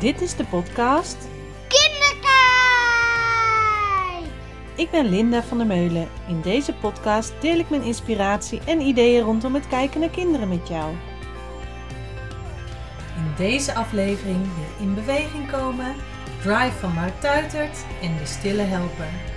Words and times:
Dit 0.00 0.20
is 0.20 0.36
de 0.36 0.44
podcast 0.44 1.16
Kinderkijk! 1.68 2.22
Ik 4.76 4.90
ben 4.90 5.08
Linda 5.08 5.42
van 5.42 5.58
der 5.58 5.66
Meulen. 5.66 6.08
In 6.28 6.40
deze 6.40 6.74
podcast 6.74 7.32
deel 7.40 7.58
ik 7.58 7.70
mijn 7.70 7.82
inspiratie 7.82 8.60
en 8.66 8.80
ideeën 8.80 9.24
rondom 9.24 9.54
het 9.54 9.68
kijken 9.68 10.00
naar 10.00 10.08
kinderen 10.08 10.48
met 10.48 10.68
jou. 10.68 10.94
In 13.16 13.32
deze 13.36 13.74
aflevering 13.74 14.42
weer 14.42 14.86
in 14.86 14.94
beweging 14.94 15.50
komen, 15.50 15.94
Drive 16.42 16.78
van 16.78 16.92
Mark 16.92 17.20
Tuitert 17.20 17.84
en 18.02 18.16
De 18.16 18.26
Stille 18.26 18.62
Helper. 18.62 19.27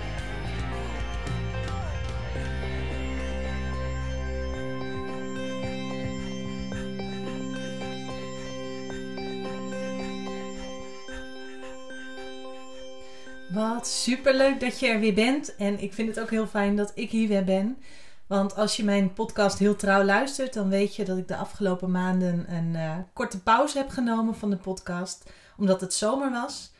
Wat 13.52 13.86
superleuk 13.86 14.60
dat 14.60 14.78
je 14.78 14.86
er 14.86 15.00
weer 15.00 15.14
bent. 15.14 15.56
En 15.56 15.82
ik 15.82 15.92
vind 15.92 16.08
het 16.08 16.20
ook 16.20 16.30
heel 16.30 16.46
fijn 16.46 16.76
dat 16.76 16.92
ik 16.94 17.10
hier 17.10 17.28
weer 17.28 17.44
ben. 17.44 17.78
Want 18.26 18.56
als 18.56 18.76
je 18.76 18.84
mijn 18.84 19.12
podcast 19.12 19.58
heel 19.58 19.76
trouw 19.76 20.04
luistert, 20.04 20.54
dan 20.54 20.68
weet 20.68 20.96
je 20.96 21.04
dat 21.04 21.18
ik 21.18 21.28
de 21.28 21.36
afgelopen 21.36 21.90
maanden 21.90 22.54
een 22.54 22.76
eh, 22.76 22.96
korte 23.12 23.42
pauze 23.42 23.78
heb 23.78 23.88
genomen 23.88 24.34
van 24.34 24.50
de 24.50 24.56
podcast. 24.56 25.30
Omdat 25.56 25.80
het 25.80 25.94
zomer 25.94 26.30
was. 26.30 26.72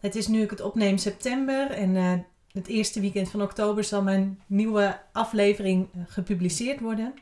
Het 0.00 0.14
is 0.14 0.26
nu 0.26 0.42
ik 0.42 0.50
het 0.50 0.60
opneem 0.60 0.98
september. 0.98 1.70
En 1.70 1.94
uh, 1.94 2.12
het 2.52 2.66
eerste 2.66 3.00
weekend 3.00 3.30
van 3.30 3.42
oktober 3.42 3.84
zal 3.84 4.02
mijn 4.02 4.42
nieuwe 4.46 5.00
aflevering 5.12 5.88
uh, 5.96 6.02
gepubliceerd 6.06 6.80
worden. 6.80 7.14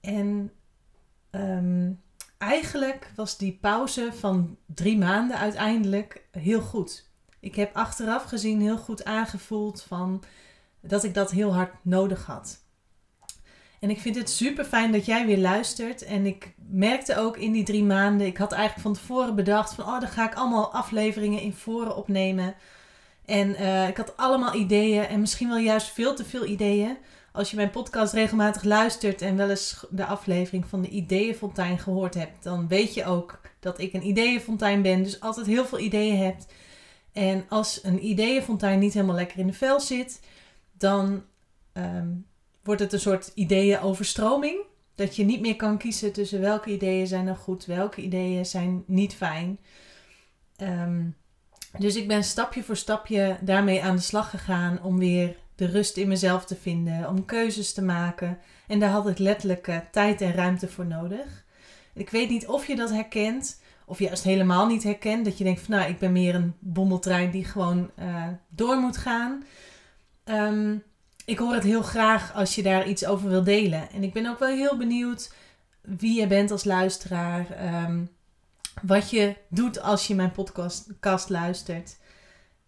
En 0.00 0.52
um, 1.30 2.00
eigenlijk 2.38 3.12
was 3.16 3.38
die 3.38 3.58
pauze 3.60 4.12
van 4.12 4.56
drie 4.66 4.98
maanden 4.98 5.38
uiteindelijk 5.38 6.28
heel 6.30 6.60
goed 6.60 7.12
ik 7.44 7.54
heb 7.54 7.76
achteraf 7.76 8.24
gezien 8.24 8.60
heel 8.60 8.78
goed 8.78 9.04
aangevoeld 9.04 9.82
van 9.88 10.22
dat 10.80 11.04
ik 11.04 11.14
dat 11.14 11.30
heel 11.30 11.54
hard 11.54 11.72
nodig 11.82 12.26
had. 12.26 12.62
En 13.80 13.90
ik 13.90 14.00
vind 14.00 14.16
het 14.16 14.30
super 14.30 14.64
fijn 14.64 14.92
dat 14.92 15.06
jij 15.06 15.26
weer 15.26 15.38
luistert. 15.38 16.04
En 16.04 16.26
ik 16.26 16.54
merkte 16.70 17.16
ook 17.16 17.36
in 17.36 17.52
die 17.52 17.64
drie 17.64 17.84
maanden, 17.84 18.26
ik 18.26 18.36
had 18.36 18.52
eigenlijk 18.52 18.82
van 18.82 18.94
tevoren 18.94 19.34
bedacht 19.34 19.74
van, 19.74 19.84
oh, 19.84 20.00
dan 20.00 20.08
ga 20.08 20.30
ik 20.30 20.34
allemaal 20.34 20.72
afleveringen 20.72 21.40
in 21.40 21.52
voren 21.52 21.96
opnemen. 21.96 22.54
En 23.24 23.48
uh, 23.48 23.88
ik 23.88 23.96
had 23.96 24.16
allemaal 24.16 24.54
ideeën 24.54 25.06
en 25.06 25.20
misschien 25.20 25.48
wel 25.48 25.58
juist 25.58 25.90
veel 25.90 26.14
te 26.14 26.24
veel 26.24 26.44
ideeën. 26.44 26.96
Als 27.32 27.50
je 27.50 27.56
mijn 27.56 27.70
podcast 27.70 28.12
regelmatig 28.12 28.62
luistert 28.62 29.22
en 29.22 29.36
wel 29.36 29.50
eens 29.50 29.86
de 29.90 30.06
aflevering 30.06 30.66
van 30.66 30.82
de 30.82 30.88
Ideeënfontein 30.88 31.78
gehoord 31.78 32.14
hebt, 32.14 32.42
dan 32.42 32.68
weet 32.68 32.94
je 32.94 33.04
ook 33.04 33.40
dat 33.60 33.78
ik 33.78 33.92
een 33.92 34.06
Ideeënfontein 34.06 34.82
ben. 34.82 35.02
Dus 35.02 35.20
altijd 35.20 35.46
heel 35.46 35.66
veel 35.66 35.78
ideeën 35.78 36.18
hebt. 36.18 36.46
En 37.14 37.44
als 37.48 37.80
een 37.82 38.06
ideeënfontein 38.06 38.78
niet 38.78 38.94
helemaal 38.94 39.14
lekker 39.14 39.38
in 39.38 39.46
de 39.46 39.52
vel 39.52 39.80
zit, 39.80 40.20
dan 40.72 41.24
um, 41.72 42.26
wordt 42.62 42.80
het 42.80 42.92
een 42.92 43.00
soort 43.00 43.30
ideeënoverstroming. 43.34 44.60
Dat 44.94 45.16
je 45.16 45.24
niet 45.24 45.40
meer 45.40 45.56
kan 45.56 45.78
kiezen 45.78 46.12
tussen 46.12 46.40
welke 46.40 46.70
ideeën 46.70 47.06
zijn 47.06 47.24
nou 47.24 47.36
goed, 47.36 47.64
welke 47.64 48.02
ideeën 48.02 48.46
zijn 48.46 48.84
niet 48.86 49.14
fijn. 49.14 49.58
Um, 50.62 51.16
dus 51.78 51.96
ik 51.96 52.08
ben 52.08 52.24
stapje 52.24 52.62
voor 52.62 52.76
stapje 52.76 53.38
daarmee 53.40 53.82
aan 53.82 53.96
de 53.96 54.02
slag 54.02 54.30
gegaan 54.30 54.82
om 54.82 54.98
weer 54.98 55.36
de 55.54 55.66
rust 55.66 55.96
in 55.96 56.08
mezelf 56.08 56.44
te 56.44 56.56
vinden, 56.56 57.08
om 57.08 57.24
keuzes 57.24 57.72
te 57.72 57.82
maken. 57.82 58.38
En 58.66 58.78
daar 58.78 58.90
had 58.90 59.08
ik 59.08 59.18
letterlijk 59.18 59.66
uh, 59.66 59.76
tijd 59.92 60.20
en 60.20 60.32
ruimte 60.32 60.68
voor 60.68 60.86
nodig. 60.86 61.44
Ik 61.94 62.10
weet 62.10 62.30
niet 62.30 62.46
of 62.46 62.66
je 62.66 62.76
dat 62.76 62.90
herkent, 62.90 63.60
of 63.86 63.98
juist 63.98 64.24
helemaal 64.24 64.66
niet 64.66 64.82
herkent. 64.82 65.24
Dat 65.24 65.38
je 65.38 65.44
denkt 65.44 65.60
van 65.60 65.74
nou, 65.74 65.90
ik 65.90 65.98
ben 65.98 66.12
meer 66.12 66.34
een 66.34 66.54
bommeltrein 66.58 67.30
die 67.30 67.44
gewoon 67.44 67.90
uh, 67.98 68.26
door 68.48 68.76
moet 68.76 68.96
gaan. 68.96 69.44
Um, 70.24 70.82
ik 71.24 71.38
hoor 71.38 71.54
het 71.54 71.64
heel 71.64 71.82
graag 71.82 72.34
als 72.34 72.54
je 72.54 72.62
daar 72.62 72.88
iets 72.88 73.06
over 73.06 73.28
wil 73.28 73.44
delen. 73.44 73.90
En 73.90 74.02
ik 74.02 74.12
ben 74.12 74.26
ook 74.26 74.38
wel 74.38 74.48
heel 74.48 74.76
benieuwd 74.76 75.32
wie 75.80 76.20
je 76.20 76.26
bent 76.26 76.50
als 76.50 76.64
luisteraar. 76.64 77.46
Um, 77.84 78.10
wat 78.82 79.10
je 79.10 79.36
doet 79.48 79.80
als 79.80 80.06
je 80.06 80.14
mijn 80.14 80.32
podcast 81.00 81.28
luistert. 81.28 81.96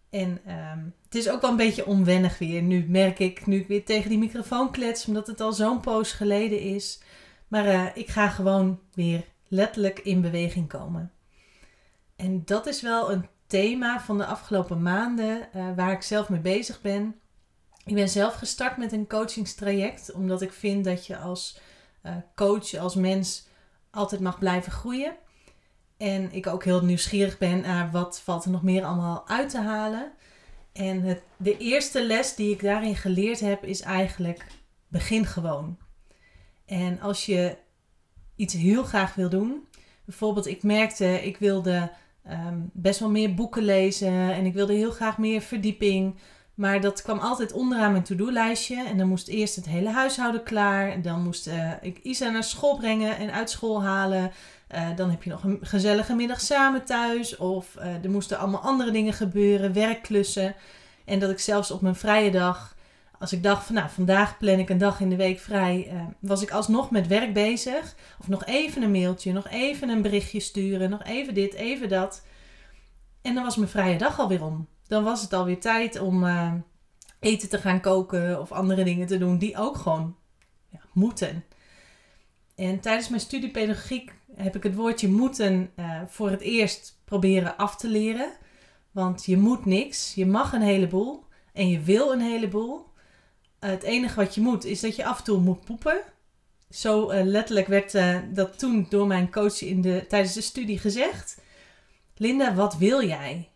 En 0.09 0.29
um, 0.47 0.93
het 1.03 1.15
is 1.15 1.29
ook 1.29 1.41
wel 1.41 1.49
een 1.49 1.57
beetje 1.57 1.85
onwennig 1.85 2.37
weer. 2.37 2.61
Nu 2.61 2.85
merk 2.87 3.19
ik, 3.19 3.45
nu 3.45 3.59
ik 3.59 3.67
weer 3.67 3.85
tegen 3.85 4.09
die 4.09 4.17
microfoon 4.17 4.71
klets, 4.71 5.05
omdat 5.05 5.27
het 5.27 5.41
al 5.41 5.53
zo'n 5.53 5.79
poos 5.79 6.11
geleden 6.11 6.59
is. 6.59 7.01
Maar 7.47 7.65
uh, 7.65 7.85
ik 7.93 8.09
ga 8.09 8.27
gewoon 8.29 8.79
weer 8.93 9.23
letterlijk 9.47 9.99
in 9.99 10.21
beweging 10.21 10.67
komen. 10.67 11.11
En 12.15 12.45
dat 12.45 12.65
is 12.65 12.81
wel 12.81 13.11
een 13.11 13.27
thema 13.47 14.01
van 14.01 14.17
de 14.17 14.25
afgelopen 14.25 14.81
maanden 14.81 15.49
uh, 15.55 15.67
waar 15.75 15.91
ik 15.91 16.01
zelf 16.01 16.29
mee 16.29 16.39
bezig 16.39 16.81
ben. 16.81 17.15
Ik 17.85 17.93
ben 17.93 18.09
zelf 18.09 18.33
gestart 18.33 18.77
met 18.77 18.91
een 18.91 19.07
coachingstraject, 19.07 20.11
omdat 20.11 20.41
ik 20.41 20.53
vind 20.53 20.85
dat 20.85 21.05
je 21.05 21.17
als 21.17 21.59
uh, 22.03 22.15
coach, 22.35 22.73
als 22.73 22.95
mens, 22.95 23.47
altijd 23.91 24.21
mag 24.21 24.39
blijven 24.39 24.71
groeien. 24.71 25.15
En 25.97 26.31
ik 26.31 26.47
ook 26.47 26.63
heel 26.63 26.83
nieuwsgierig 26.83 27.37
ben 27.37 27.61
naar 27.61 27.91
wat 27.91 28.19
valt 28.19 28.45
er 28.45 28.51
nog 28.51 28.63
meer 28.63 28.83
allemaal 28.83 29.27
uit 29.27 29.49
te 29.49 29.61
halen. 29.61 30.11
En 30.73 31.01
het, 31.01 31.21
de 31.37 31.57
eerste 31.57 32.05
les 32.05 32.35
die 32.35 32.51
ik 32.51 32.61
daarin 32.61 32.95
geleerd 32.95 33.39
heb 33.39 33.63
is 33.63 33.81
eigenlijk 33.81 34.45
begin 34.87 35.25
gewoon. 35.25 35.77
En 36.65 36.99
als 36.99 37.25
je 37.25 37.57
iets 38.37 38.53
heel 38.53 38.83
graag 38.83 39.15
wil 39.15 39.29
doen. 39.29 39.67
Bijvoorbeeld, 40.05 40.45
ik 40.45 40.63
merkte, 40.63 41.25
ik 41.25 41.37
wilde 41.37 41.91
um, 42.29 42.69
best 42.73 42.99
wel 42.99 43.09
meer 43.09 43.33
boeken 43.33 43.63
lezen 43.63 44.33
en 44.33 44.45
ik 44.45 44.53
wilde 44.53 44.73
heel 44.73 44.91
graag 44.91 45.17
meer 45.17 45.41
verdieping. 45.41 46.15
Maar 46.53 46.81
dat 46.81 47.01
kwam 47.01 47.19
altijd 47.19 47.53
onderaan 47.53 47.91
mijn 47.91 48.03
to-do-lijstje. 48.03 48.83
En 48.87 48.97
dan 48.97 49.07
moest 49.07 49.27
eerst 49.27 49.55
het 49.55 49.65
hele 49.65 49.89
huishouden 49.89 50.43
klaar. 50.43 51.01
Dan 51.01 51.23
moest 51.23 51.47
uh, 51.47 51.71
ik 51.81 51.99
Isa 52.03 52.29
naar 52.29 52.43
school 52.43 52.77
brengen 52.77 53.17
en 53.17 53.31
uit 53.31 53.49
school 53.49 53.83
halen. 53.83 54.31
Uh, 54.75 54.95
dan 54.95 55.09
heb 55.09 55.23
je 55.23 55.29
nog 55.29 55.43
een 55.43 55.57
gezellige 55.61 56.15
middag 56.15 56.41
samen 56.41 56.85
thuis. 56.85 57.37
Of 57.37 57.75
uh, 57.77 58.03
er 58.03 58.09
moesten 58.09 58.37
allemaal 58.37 58.61
andere 58.61 58.91
dingen 58.91 59.13
gebeuren, 59.13 59.73
werkklussen. 59.73 60.55
En 61.05 61.19
dat 61.19 61.29
ik 61.29 61.39
zelfs 61.39 61.71
op 61.71 61.81
mijn 61.81 61.95
vrije 61.95 62.31
dag 62.31 62.75
als 63.19 63.31
ik 63.33 63.43
dacht 63.43 63.65
van 63.65 63.75
nou, 63.75 63.89
vandaag 63.89 64.37
plan 64.37 64.59
ik 64.59 64.69
een 64.69 64.77
dag 64.77 64.99
in 64.99 65.09
de 65.09 65.15
week 65.15 65.39
vrij, 65.39 65.89
uh, 65.93 66.01
was 66.19 66.41
ik 66.41 66.51
alsnog 66.51 66.91
met 66.91 67.07
werk 67.07 67.33
bezig. 67.33 67.95
Of 68.19 68.27
nog 68.27 68.45
even 68.45 68.81
een 68.81 68.91
mailtje, 68.91 69.33
nog 69.33 69.47
even 69.49 69.89
een 69.89 70.01
berichtje 70.01 70.39
sturen, 70.39 70.89
nog 70.89 71.03
even 71.03 71.33
dit, 71.33 71.53
even 71.53 71.89
dat. 71.89 72.25
En 73.21 73.33
dan 73.33 73.43
was 73.43 73.55
mijn 73.55 73.69
vrije 73.69 73.97
dag 73.97 74.19
alweer 74.19 74.43
om. 74.43 74.67
Dan 74.87 75.03
was 75.03 75.21
het 75.21 75.33
alweer 75.33 75.59
tijd 75.59 75.99
om 75.99 76.23
uh, 76.23 76.53
eten 77.19 77.49
te 77.49 77.57
gaan 77.57 77.81
koken 77.81 78.39
of 78.39 78.51
andere 78.51 78.83
dingen 78.83 79.07
te 79.07 79.17
doen 79.17 79.37
die 79.37 79.57
ook 79.57 79.77
gewoon 79.77 80.15
ja, 80.69 80.79
moeten. 80.93 81.43
En 82.55 82.79
tijdens 82.79 83.09
mijn 83.09 83.21
studie 83.21 83.51
pedagogiek 83.51 84.13
heb 84.35 84.55
ik 84.55 84.63
het 84.63 84.75
woordje 84.75 85.07
moeten 85.07 85.71
uh, 85.75 86.01
voor 86.07 86.29
het 86.29 86.41
eerst 86.41 87.01
proberen 87.05 87.57
af 87.57 87.75
te 87.75 87.87
leren. 87.87 88.31
Want 88.91 89.25
je 89.25 89.37
moet 89.37 89.65
niks, 89.65 90.13
je 90.13 90.25
mag 90.25 90.53
een 90.53 90.61
heleboel 90.61 91.23
en 91.53 91.69
je 91.69 91.79
wil 91.79 92.11
een 92.11 92.21
heleboel 92.21 92.85
het 93.59 93.83
enige 93.83 94.15
wat 94.15 94.35
je 94.35 94.41
moet 94.41 94.65
is 94.65 94.79
dat 94.79 94.95
je 94.95 95.05
af 95.05 95.17
en 95.17 95.23
toe 95.23 95.39
moet 95.39 95.65
poepen. 95.65 96.01
Zo 96.69 97.11
uh, 97.11 97.23
letterlijk 97.23 97.67
werd 97.67 97.93
uh, 97.93 98.17
dat 98.33 98.59
toen 98.59 98.85
door 98.89 99.07
mijn 99.07 99.31
coach 99.31 99.61
in 99.61 99.81
de, 99.81 100.05
tijdens 100.07 100.33
de 100.33 100.41
studie 100.41 100.79
gezegd. 100.79 101.41
Linda, 102.15 102.53
wat 102.53 102.77
wil 102.77 103.07
jij? 103.07 103.49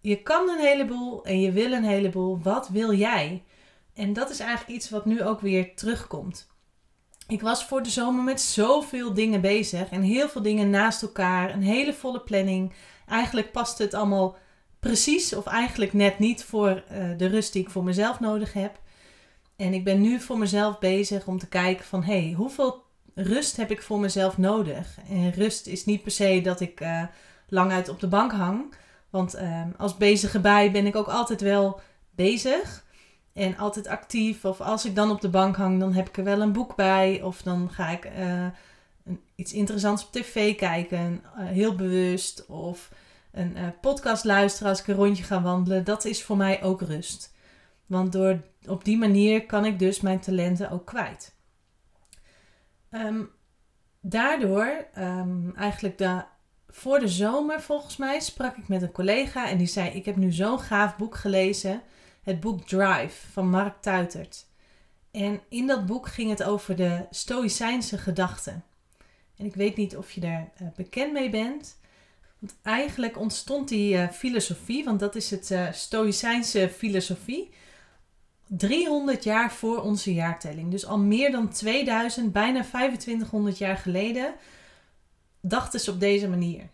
Je 0.00 0.22
kan 0.22 0.48
een 0.48 0.60
heleboel 0.60 1.24
en 1.24 1.40
je 1.40 1.52
wil 1.52 1.72
een 1.72 1.84
heleboel. 1.84 2.38
Wat 2.42 2.68
wil 2.68 2.94
jij? 2.94 3.42
En 3.94 4.12
dat 4.12 4.30
is 4.30 4.40
eigenlijk 4.40 4.70
iets 4.70 4.90
wat 4.90 5.04
nu 5.04 5.22
ook 5.22 5.40
weer 5.40 5.74
terugkomt. 5.74 6.50
Ik 7.28 7.40
was 7.40 7.64
voor 7.64 7.82
de 7.82 7.90
zomer 7.90 8.24
met 8.24 8.40
zoveel 8.40 9.14
dingen 9.14 9.40
bezig 9.40 9.90
en 9.90 10.02
heel 10.02 10.28
veel 10.28 10.42
dingen 10.42 10.70
naast 10.70 11.02
elkaar. 11.02 11.54
Een 11.54 11.62
hele 11.62 11.94
volle 11.94 12.20
planning. 12.20 12.72
Eigenlijk 13.08 13.52
paste 13.52 13.82
het 13.82 13.94
allemaal 13.94 14.36
precies 14.80 15.34
of 15.34 15.46
eigenlijk 15.46 15.92
net 15.92 16.18
niet 16.18 16.44
voor 16.44 16.84
uh, 16.92 17.10
de 17.16 17.26
rust 17.26 17.52
die 17.52 17.62
ik 17.62 17.70
voor 17.70 17.84
mezelf 17.84 18.20
nodig 18.20 18.52
heb. 18.52 18.80
En 19.62 19.74
ik 19.74 19.84
ben 19.84 20.00
nu 20.00 20.20
voor 20.20 20.38
mezelf 20.38 20.78
bezig 20.78 21.26
om 21.26 21.38
te 21.38 21.48
kijken 21.48 21.84
van 21.84 22.02
hé, 22.02 22.22
hey, 22.22 22.32
hoeveel 22.32 22.84
rust 23.14 23.56
heb 23.56 23.70
ik 23.70 23.82
voor 23.82 24.00
mezelf 24.00 24.38
nodig? 24.38 24.98
En 25.08 25.32
rust 25.32 25.66
is 25.66 25.84
niet 25.84 26.02
per 26.02 26.10
se 26.10 26.40
dat 26.40 26.60
ik 26.60 26.80
uh, 26.80 27.02
lang 27.48 27.72
uit 27.72 27.88
op 27.88 28.00
de 28.00 28.08
bank 28.08 28.32
hang. 28.32 28.74
Want 29.10 29.36
uh, 29.36 29.60
als 29.76 29.96
bezige 29.96 30.40
bij 30.40 30.70
ben 30.70 30.86
ik 30.86 30.96
ook 30.96 31.08
altijd 31.08 31.40
wel 31.40 31.80
bezig. 32.10 32.84
En 33.32 33.56
altijd 33.56 33.86
actief. 33.86 34.44
Of 34.44 34.60
als 34.60 34.84
ik 34.84 34.94
dan 34.94 35.10
op 35.10 35.20
de 35.20 35.30
bank 35.30 35.56
hang, 35.56 35.80
dan 35.80 35.92
heb 35.92 36.08
ik 36.08 36.16
er 36.16 36.24
wel 36.24 36.40
een 36.40 36.52
boek 36.52 36.76
bij. 36.76 37.22
Of 37.22 37.42
dan 37.42 37.70
ga 37.70 37.88
ik 37.88 38.04
een, 38.04 39.20
iets 39.34 39.52
interessants 39.52 40.04
op 40.04 40.12
tv 40.12 40.56
kijken. 40.56 41.22
heel 41.36 41.74
bewust. 41.74 42.46
Of 42.46 42.90
een 43.32 43.56
podcast 43.80 44.24
luisteren 44.24 44.68
als 44.68 44.80
ik 44.80 44.86
een 44.86 44.94
rondje 44.94 45.24
ga 45.24 45.42
wandelen. 45.42 45.84
Dat 45.84 46.04
is 46.04 46.22
voor 46.22 46.36
mij 46.36 46.62
ook 46.62 46.80
rust. 46.80 47.31
Want 47.92 48.12
door, 48.12 48.42
op 48.66 48.84
die 48.84 48.98
manier 48.98 49.46
kan 49.46 49.64
ik 49.64 49.78
dus 49.78 50.00
mijn 50.00 50.20
talenten 50.20 50.70
ook 50.70 50.86
kwijt. 50.86 51.34
Um, 52.90 53.30
daardoor, 54.00 54.86
um, 54.98 55.52
eigenlijk 55.56 55.98
de 55.98 56.24
voor 56.68 56.98
de 56.98 57.08
zomer, 57.08 57.60
volgens 57.60 57.96
mij, 57.96 58.20
sprak 58.20 58.56
ik 58.56 58.68
met 58.68 58.82
een 58.82 58.92
collega 58.92 59.48
en 59.48 59.58
die 59.58 59.66
zei: 59.66 59.90
Ik 59.90 60.04
heb 60.04 60.16
nu 60.16 60.32
zo'n 60.32 60.60
gaaf 60.60 60.96
boek 60.96 61.16
gelezen. 61.16 61.82
Het 62.22 62.40
boek 62.40 62.66
Drive 62.66 63.26
van 63.32 63.50
Mark 63.50 63.82
Tuitert. 63.82 64.46
En 65.10 65.40
in 65.48 65.66
dat 65.66 65.86
boek 65.86 66.08
ging 66.08 66.30
het 66.30 66.42
over 66.42 66.76
de 66.76 67.06
Stoïcijnse 67.10 67.98
gedachten. 67.98 68.64
En 69.36 69.44
ik 69.44 69.54
weet 69.54 69.76
niet 69.76 69.96
of 69.96 70.10
je 70.10 70.20
daar 70.20 70.52
uh, 70.62 70.68
bekend 70.76 71.12
mee 71.12 71.30
bent. 71.30 71.78
Want 72.38 72.54
eigenlijk 72.62 73.18
ontstond 73.18 73.68
die 73.68 73.94
uh, 73.94 74.08
filosofie, 74.08 74.84
want 74.84 75.00
dat 75.00 75.14
is 75.14 75.30
het 75.30 75.50
uh, 75.50 75.72
Stoïcijnse 75.72 76.68
filosofie, 76.76 77.50
300 78.56 79.24
jaar 79.24 79.52
voor 79.52 79.82
onze 79.82 80.14
jaartelling. 80.14 80.70
Dus 80.70 80.86
al 80.86 80.98
meer 80.98 81.30
dan 81.30 81.48
2000, 81.48 82.32
bijna 82.32 82.60
2500 82.60 83.58
jaar 83.58 83.76
geleden, 83.76 84.34
dachten 85.40 85.80
ze 85.80 85.90
op 85.90 86.00
deze 86.00 86.28
manier. 86.28 86.68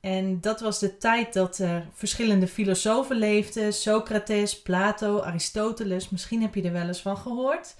En 0.00 0.40
dat 0.40 0.60
was 0.60 0.78
de 0.78 0.98
tijd 0.98 1.32
dat 1.32 1.58
er 1.58 1.88
verschillende 1.92 2.46
filosofen 2.46 3.16
leefden: 3.16 3.72
Socrates, 3.72 4.62
Plato, 4.62 5.20
Aristoteles. 5.20 6.10
Misschien 6.10 6.42
heb 6.42 6.54
je 6.54 6.62
er 6.62 6.72
wel 6.72 6.86
eens 6.86 7.02
van 7.02 7.16
gehoord. 7.16 7.74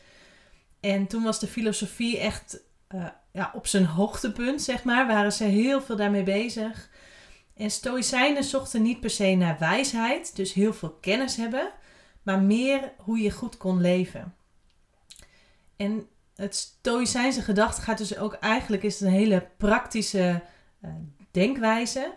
En 0.81 1.07
toen 1.07 1.23
was 1.23 1.41
de 1.41 1.47
filosofie 1.47 2.19
echt 2.19 2.61
uh, 2.95 3.07
ja, 3.33 3.51
op 3.55 3.67
zijn 3.67 3.85
hoogtepunt, 3.85 4.63
zeg 4.63 4.85
maar. 4.85 5.07
Waren 5.07 5.33
ze 5.33 5.45
heel 5.45 5.83
veel 5.83 5.97
daarmee 5.97 6.23
bezig. 6.23 6.91
En 7.57 7.71
Stoïcijnen 7.71 8.45
zochten 8.45 8.83
niet 8.83 9.01
per 9.01 9.11
se 9.11 9.35
naar 9.35 9.57
wijsheid, 9.59 10.37
dus 10.37 10.53
heel 10.53 10.75
veel 10.75 10.99
kennis 11.01 11.37
hebben, 11.37 11.73
maar 12.27 12.41
meer 12.41 12.93
hoe 12.97 13.19
je 13.19 13.31
goed 13.31 13.57
kon 13.57 13.81
leven. 13.81 14.35
En 15.77 16.09
het 16.35 16.55
Stoïcijnse 16.55 17.43
gedachte 17.43 17.81
gaat 17.81 17.99
dus 17.99 18.19
ook 18.19 18.33
eigenlijk 18.33 18.83
is 18.83 19.01
een 19.01 19.11
hele 19.11 19.49
praktische 19.57 20.43
uh, 20.85 20.91
denkwijze. 21.31 22.15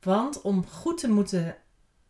Want 0.00 0.40
om 0.40 0.66
goed 0.66 0.98
te, 0.98 1.08
moeten, 1.08 1.56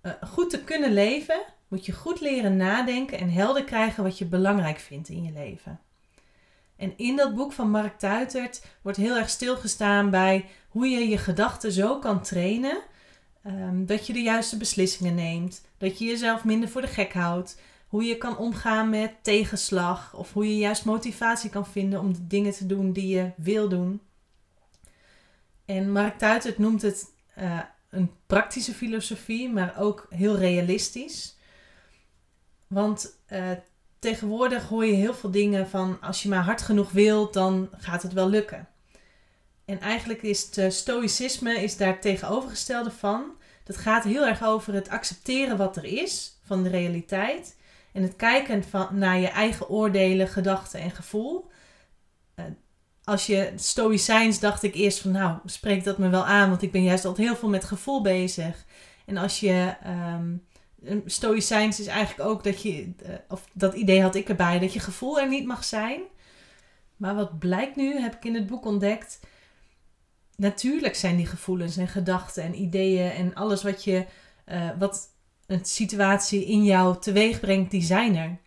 uh, 0.03 0.13
goed 0.21 0.51
te 0.51 0.65
kunnen 0.65 0.93
leven, 0.93 1.41
moet 1.69 1.87
je 1.87 1.93
goed 1.93 2.21
leren 2.21 2.57
nadenken 2.57 3.19
en 3.19 3.31
helder 3.31 3.65
krijgen 3.65 4.03
wat 4.03 4.19
je 4.19 4.25
belangrijk 4.25 4.79
vindt 4.79 5.09
in 5.09 5.25
je 5.25 5.33
leven. 5.33 5.81
En 6.77 6.93
in 6.97 7.17
dat 7.17 7.35
boek 7.35 7.53
van 7.53 7.71
Mark 7.71 7.99
Tuitert 7.99 8.65
wordt 8.83 8.99
heel 8.99 9.17
erg 9.17 9.31
stilgestaan 9.31 10.11
bij 10.11 10.45
hoe 10.69 10.89
je 10.89 11.09
je 11.09 11.19
gedachten 11.19 11.73
zo 11.73 11.99
kan 11.99 12.23
trainen 12.23 12.83
um, 13.47 13.87
dat 13.87 14.07
je 14.07 14.13
de 14.13 14.23
juiste 14.23 14.57
beslissingen 14.57 15.15
neemt, 15.15 15.65
dat 15.79 15.99
je 15.99 16.05
jezelf 16.05 16.45
minder 16.45 16.69
voor 16.69 16.81
de 16.81 16.87
gek 16.87 17.13
houdt, 17.13 17.61
hoe 17.89 18.05
je 18.05 18.17
kan 18.17 18.37
omgaan 18.37 18.91
met 18.91 19.13
tegenslag 19.23 20.15
of 20.15 20.33
hoe 20.33 20.49
je 20.49 20.57
juist 20.57 20.85
motivatie 20.85 21.51
kan 21.51 21.67
vinden 21.67 22.01
om 22.01 22.13
de 22.13 22.27
dingen 22.27 22.53
te 22.53 22.67
doen 22.67 22.93
die 22.93 23.09
je 23.09 23.31
wil 23.37 23.69
doen. 23.69 24.01
En 25.65 25.93
Mark 25.93 26.19
Tuitert 26.19 26.59
noemt 26.59 26.83
het 26.83 27.13
uh, 27.39 27.61
een 27.91 28.11
praktische 28.27 28.73
filosofie, 28.73 29.53
maar 29.53 29.75
ook 29.79 30.07
heel 30.11 30.37
realistisch. 30.37 31.37
Want 32.67 33.19
uh, 33.33 33.51
tegenwoordig 33.99 34.69
hoor 34.69 34.85
je 34.85 34.93
heel 34.93 35.15
veel 35.15 35.31
dingen 35.31 35.69
van 35.69 36.01
als 36.01 36.23
je 36.23 36.29
maar 36.29 36.45
hard 36.45 36.63
genoeg 36.63 36.91
wilt, 36.91 37.33
dan 37.33 37.69
gaat 37.77 38.03
het 38.03 38.13
wel 38.13 38.29
lukken. 38.29 38.69
En 39.67 39.81
eigenlijk 39.81 40.23
is 40.23 40.45
het 40.45 40.57
uh, 40.57 40.71
stoïcisme 40.71 41.63
is 41.63 41.77
daar 41.77 42.01
tegenovergestelde 42.01 42.91
van. 42.91 43.25
Dat 43.65 43.77
gaat 43.77 44.05
heel 44.05 44.27
erg 44.27 44.45
over 44.45 44.75
het 44.75 44.89
accepteren 44.89 45.57
wat 45.57 45.77
er 45.77 45.85
is 45.85 46.39
van 46.43 46.63
de 46.63 46.69
realiteit. 46.69 47.57
En 47.93 48.03
het 48.03 48.17
kijken 48.17 48.65
van, 48.65 48.89
naar 48.99 49.19
je 49.19 49.29
eigen 49.29 49.69
oordelen, 49.69 50.29
gedachten 50.29 50.81
en 50.81 50.91
gevoel. 50.91 51.51
Uh, 52.37 52.45
als 53.05 53.27
je 53.27 53.53
stoïcijns 53.57 54.41
dacht 54.41 54.63
ik 54.63 54.75
eerst 54.75 54.99
van 55.01 55.11
nou, 55.11 55.39
spreekt 55.45 55.85
dat 55.85 55.99
me 55.99 56.09
wel 56.09 56.25
aan, 56.27 56.49
want 56.49 56.63
ik 56.63 56.73
ben 56.73 56.83
juist 56.83 57.05
altijd 57.05 57.27
heel 57.27 57.37
veel 57.37 57.49
met 57.49 57.65
gevoel 57.65 58.03
bezig. 58.03 58.65
En 59.05 59.17
als 59.17 59.41
je 59.41 59.75
um, 60.15 60.45
stoïcijns 61.07 61.81
is 61.81 61.87
eigenlijk 61.87 62.29
ook 62.29 62.45
dat 62.45 62.63
je, 62.63 62.93
uh, 63.03 63.15
of 63.29 63.45
dat 63.53 63.75
idee 63.75 64.03
had 64.03 64.15
ik 64.15 64.29
erbij, 64.29 64.59
dat 64.59 64.73
je 64.73 64.81
gevoel 64.81 65.21
er 65.21 65.29
niet 65.29 65.47
mag 65.47 65.65
zijn. 65.65 66.01
Maar 66.97 67.15
wat 67.15 67.39
blijkt 67.39 67.77
nu, 67.77 68.01
heb 68.01 68.15
ik 68.15 68.25
in 68.25 68.35
het 68.35 68.47
boek 68.47 68.65
ontdekt. 68.65 69.21
Natuurlijk 70.37 70.95
zijn 70.95 71.17
die 71.17 71.27
gevoelens 71.27 71.77
en 71.77 71.89
gedachten 71.89 72.43
en 72.43 72.61
ideeën 72.61 73.11
en 73.11 73.35
alles 73.35 73.63
wat 73.63 73.85
je, 73.85 74.07
uh, 74.47 74.71
wat 74.79 75.09
een 75.47 75.65
situatie 75.65 76.45
in 76.45 76.65
jou 76.65 76.99
teweeg 77.01 77.41
brengt, 77.41 77.71
die 77.71 77.83
zijn 77.83 78.17
er. 78.17 78.39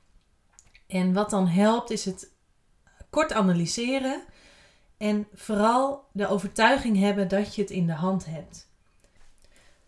En 0.88 1.13
wat 1.13 1.30
dan 1.30 1.47
helpt 1.47 1.89
is 1.89 2.06
het 2.06 2.31
kort 3.09 3.33
analyseren 3.33 4.24
en 4.97 5.27
vooral 5.33 6.06
de 6.12 6.27
overtuiging 6.27 6.97
hebben 6.97 7.27
dat 7.27 7.56
je 7.56 7.62
het 7.62 7.71
in 7.71 7.86
de 7.86 7.94
hand 7.94 8.25
hebt. 8.25 8.68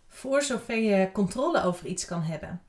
Voor 0.07 0.41
zover 0.41 0.77
je 0.77 1.11
controle 1.11 1.63
over 1.63 1.85
iets 1.85 2.05
kan 2.05 2.21
hebben. 2.21 2.61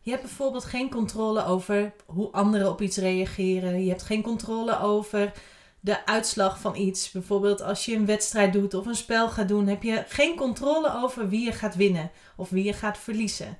Je 0.00 0.10
hebt 0.10 0.22
bijvoorbeeld 0.22 0.64
geen 0.64 0.90
controle 0.90 1.44
over 1.44 1.92
hoe 2.06 2.30
anderen 2.30 2.70
op 2.70 2.80
iets 2.80 2.96
reageren. 2.96 3.82
Je 3.82 3.88
hebt 3.88 4.02
geen 4.02 4.22
controle 4.22 4.80
over 4.80 5.32
de 5.80 6.06
uitslag 6.06 6.60
van 6.60 6.76
iets. 6.76 7.10
Bijvoorbeeld 7.10 7.62
als 7.62 7.84
je 7.84 7.96
een 7.96 8.06
wedstrijd 8.06 8.52
doet 8.52 8.74
of 8.74 8.86
een 8.86 8.94
spel 8.94 9.28
gaat 9.28 9.48
doen, 9.48 9.66
heb 9.66 9.82
je 9.82 10.04
geen 10.08 10.36
controle 10.36 10.94
over 10.94 11.28
wie 11.28 11.44
je 11.44 11.52
gaat 11.52 11.76
winnen 11.76 12.10
of 12.36 12.50
wie 12.50 12.64
je 12.64 12.72
gaat 12.72 12.98
verliezen. 12.98 13.58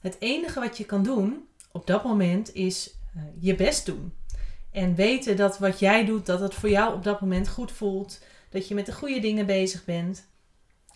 Het 0.00 0.16
enige 0.18 0.60
wat 0.60 0.78
je 0.78 0.84
kan 0.84 1.02
doen 1.02 1.48
op 1.72 1.86
dat 1.86 2.04
moment 2.04 2.54
is 2.54 2.94
uh, 3.16 3.22
je 3.40 3.54
best 3.54 3.86
doen. 3.86 4.14
En 4.72 4.94
weten 4.94 5.36
dat 5.36 5.58
wat 5.58 5.78
jij 5.78 6.04
doet, 6.04 6.26
dat 6.26 6.40
het 6.40 6.54
voor 6.54 6.68
jou 6.68 6.94
op 6.94 7.04
dat 7.04 7.20
moment 7.20 7.48
goed 7.48 7.72
voelt. 7.72 8.20
Dat 8.50 8.68
je 8.68 8.74
met 8.74 8.86
de 8.86 8.92
goede 8.92 9.20
dingen 9.20 9.46
bezig 9.46 9.84
bent. 9.84 10.26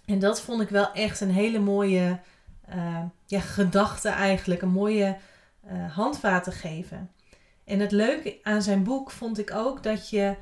En 0.04 0.18
dat 0.18 0.40
vond 0.40 0.60
ik 0.60 0.68
wel 0.68 0.92
echt 0.92 1.20
een 1.20 1.30
hele 1.30 1.58
mooie 1.58 2.20
uh, 2.74 3.02
ja, 3.26 3.40
gedachte 3.40 4.08
eigenlijk. 4.08 4.62
Een 4.62 4.68
mooie 4.68 5.16
uh, 5.66 5.94
handvaten 5.94 6.52
geven. 6.52 7.10
En 7.64 7.80
het 7.80 7.92
leuke 7.92 8.38
aan 8.42 8.62
zijn 8.62 8.82
boek 8.82 9.10
vond 9.10 9.38
ik 9.38 9.54
ook 9.54 9.82
dat, 9.82 10.10
je, 10.10 10.36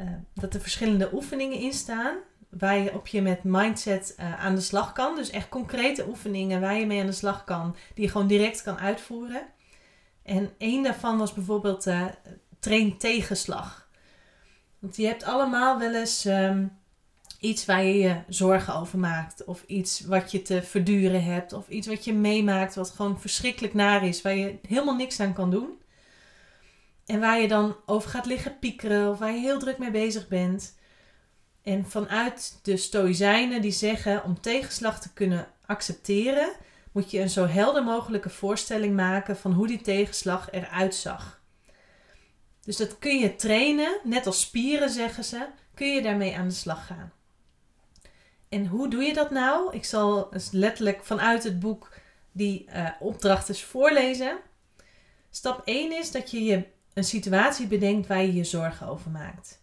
uh, 0.00 0.06
dat 0.34 0.54
er 0.54 0.60
verschillende 0.60 1.10
oefeningen 1.12 1.58
in 1.58 1.72
staan. 1.72 2.16
Waar 2.48 2.78
je 2.78 2.94
op 2.94 3.06
je 3.06 3.22
met 3.22 3.44
mindset 3.44 4.14
aan 4.38 4.54
de 4.54 4.60
slag 4.60 4.92
kan. 4.92 5.16
Dus 5.16 5.30
echt 5.30 5.48
concrete 5.48 6.08
oefeningen 6.08 6.60
waar 6.60 6.74
je 6.74 6.86
mee 6.86 7.00
aan 7.00 7.06
de 7.06 7.12
slag 7.12 7.44
kan. 7.44 7.76
Die 7.94 8.04
je 8.04 8.10
gewoon 8.10 8.26
direct 8.26 8.62
kan 8.62 8.78
uitvoeren. 8.78 9.46
En 10.22 10.50
één 10.58 10.82
daarvan 10.82 11.18
was 11.18 11.32
bijvoorbeeld 11.32 11.86
train 12.58 12.98
tegenslag. 12.98 13.88
Want 14.78 14.96
je 14.96 15.06
hebt 15.06 15.24
allemaal 15.24 15.78
wel 15.78 15.94
eens 15.94 16.24
um, 16.24 16.78
iets 17.40 17.64
waar 17.64 17.84
je 17.84 17.98
je 17.98 18.16
zorgen 18.28 18.74
over 18.74 18.98
maakt. 18.98 19.44
Of 19.44 19.64
iets 19.66 20.00
wat 20.00 20.32
je 20.32 20.42
te 20.42 20.62
verduren 20.62 21.24
hebt. 21.24 21.52
Of 21.52 21.68
iets 21.68 21.86
wat 21.86 22.04
je 22.04 22.12
meemaakt 22.14 22.74
wat 22.74 22.90
gewoon 22.90 23.20
verschrikkelijk 23.20 23.74
naar 23.74 24.04
is. 24.06 24.22
Waar 24.22 24.36
je 24.36 24.58
helemaal 24.68 24.96
niks 24.96 25.20
aan 25.20 25.32
kan 25.32 25.50
doen. 25.50 25.78
En 27.08 27.20
waar 27.20 27.40
je 27.40 27.48
dan 27.48 27.76
over 27.86 28.10
gaat 28.10 28.26
liggen 28.26 28.58
piekeren. 28.58 29.10
Of 29.10 29.18
waar 29.18 29.32
je 29.32 29.38
heel 29.38 29.58
druk 29.58 29.78
mee 29.78 29.90
bezig 29.90 30.28
bent. 30.28 30.78
En 31.62 31.86
vanuit 31.86 32.58
de 32.62 32.76
stoïcijnen 32.76 33.62
die 33.62 33.72
zeggen 33.72 34.24
om 34.24 34.40
tegenslag 34.40 35.00
te 35.00 35.12
kunnen 35.12 35.48
accepteren. 35.66 36.52
Moet 36.92 37.10
je 37.10 37.20
een 37.20 37.30
zo 37.30 37.46
helder 37.46 37.84
mogelijke 37.84 38.30
voorstelling 38.30 38.96
maken 38.96 39.36
van 39.36 39.52
hoe 39.52 39.66
die 39.66 39.80
tegenslag 39.80 40.50
eruit 40.50 40.94
zag. 40.94 41.40
Dus 42.62 42.76
dat 42.76 42.98
kun 42.98 43.18
je 43.18 43.36
trainen, 43.36 44.00
net 44.04 44.26
als 44.26 44.40
spieren 44.40 44.90
zeggen 44.90 45.24
ze, 45.24 45.46
kun 45.74 45.94
je 45.94 46.02
daarmee 46.02 46.36
aan 46.36 46.48
de 46.48 46.54
slag 46.54 46.86
gaan. 46.86 47.12
En 48.48 48.66
hoe 48.66 48.88
doe 48.90 49.02
je 49.02 49.14
dat 49.14 49.30
nou? 49.30 49.74
Ik 49.74 49.84
zal 49.84 50.28
letterlijk 50.50 51.04
vanuit 51.04 51.44
het 51.44 51.60
boek 51.60 51.94
die 52.32 52.66
uh, 52.74 52.90
opdracht 53.00 53.48
eens 53.48 53.64
voorlezen. 53.64 54.38
Stap 55.30 55.62
1 55.64 55.92
is 55.98 56.10
dat 56.10 56.30
je 56.30 56.44
je 56.44 56.76
een 56.98 57.04
situatie 57.04 57.66
bedenkt 57.66 58.06
waar 58.06 58.22
je 58.22 58.34
je 58.34 58.44
zorgen 58.44 58.86
over 58.86 59.10
maakt. 59.10 59.62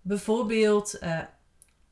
Bijvoorbeeld 0.00 1.02
uh, 1.02 1.20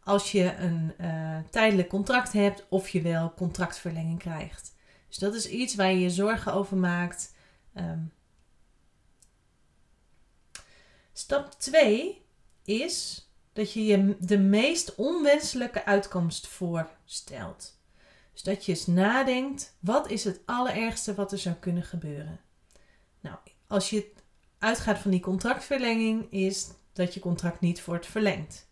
als 0.03 0.33
je 0.33 0.57
een 0.57 0.95
uh, 1.01 1.39
tijdelijk 1.51 1.89
contract 1.89 2.33
hebt 2.33 2.67
of 2.69 2.89
je 2.89 3.03
wel 3.03 3.35
contractverlenging 3.35 4.19
krijgt. 4.19 4.75
Dus 5.09 5.19
dat 5.19 5.35
is 5.35 5.49
iets 5.49 5.75
waar 5.75 5.91
je 5.91 6.01
je 6.01 6.11
zorgen 6.11 6.53
over 6.53 6.77
maakt. 6.77 7.35
Um, 7.75 8.13
Stap 11.13 11.51
2 11.51 12.23
is 12.65 13.29
dat 13.53 13.73
je 13.73 13.85
je 13.85 14.17
de 14.21 14.39
meest 14.39 14.95
onwenselijke 14.95 15.85
uitkomst 15.85 16.47
voorstelt. 16.47 17.79
Dus 18.33 18.43
dat 18.43 18.65
je 18.65 18.73
eens 18.73 18.87
nadenkt, 18.87 19.77
wat 19.81 20.11
is 20.11 20.25
het 20.25 20.41
allerergste 20.45 21.15
wat 21.15 21.33
er 21.33 21.39
zou 21.39 21.55
kunnen 21.55 21.83
gebeuren? 21.83 22.41
Nou, 23.21 23.37
als 23.67 23.91
je 23.91 24.13
uitgaat 24.59 24.99
van 24.99 25.11
die 25.11 25.21
contractverlenging, 25.21 26.33
is 26.33 26.69
dat 26.93 27.15
je 27.15 27.21
contract 27.21 27.61
niet 27.61 27.85
wordt 27.85 28.07
verlengd. 28.07 28.69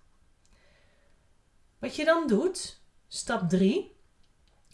Wat 1.78 1.96
je 1.96 2.04
dan 2.04 2.26
doet, 2.26 2.80
stap 3.08 3.48
3, 3.48 3.96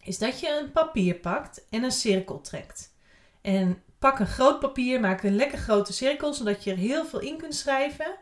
is 0.02 0.18
dat 0.18 0.40
je 0.40 0.60
een 0.60 0.72
papier 0.72 1.14
pakt 1.14 1.68
en 1.70 1.82
een 1.82 1.92
cirkel 1.92 2.40
trekt. 2.40 2.94
En 3.40 3.82
Pak 3.98 4.18
een 4.18 4.26
groot 4.26 4.60
papier, 4.60 5.00
maak 5.00 5.22
een 5.22 5.36
lekker 5.36 5.58
grote 5.58 5.92
cirkel, 5.92 6.34
zodat 6.34 6.64
je 6.64 6.70
er 6.70 6.76
heel 6.76 7.04
veel 7.04 7.20
in 7.20 7.36
kunt 7.36 7.54
schrijven. 7.54 8.16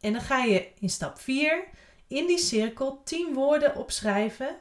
En 0.00 0.12
dan 0.12 0.22
ga 0.22 0.44
je 0.44 0.68
in 0.80 0.90
stap 0.90 1.18
4 1.18 1.64
in 2.06 2.26
die 2.26 2.38
cirkel 2.38 3.00
10 3.04 3.34
woorden 3.34 3.76
opschrijven 3.76 4.56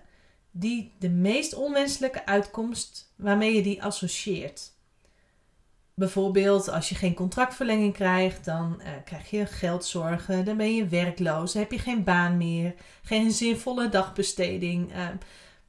die 0.51 0.93
de 0.99 1.09
meest 1.09 1.53
onwenselijke 1.53 2.25
uitkomst 2.25 3.13
waarmee 3.15 3.55
je 3.55 3.61
die 3.61 3.83
associeert. 3.83 4.73
Bijvoorbeeld 5.97 6.69
als 6.69 6.89
je 6.89 6.95
geen 6.95 7.13
contractverlenging 7.13 7.93
krijgt, 7.93 8.45
dan 8.45 8.81
uh, 8.81 8.87
krijg 9.05 9.29
je 9.29 9.45
geldzorgen, 9.45 10.45
dan 10.45 10.57
ben 10.57 10.75
je 10.75 10.87
werkloos, 10.87 11.53
heb 11.53 11.71
je 11.71 11.79
geen 11.79 12.03
baan 12.03 12.37
meer, 12.37 12.75
geen 13.01 13.31
zinvolle 13.31 13.89
dagbesteding. 13.89 14.95
Uh, 14.95 15.07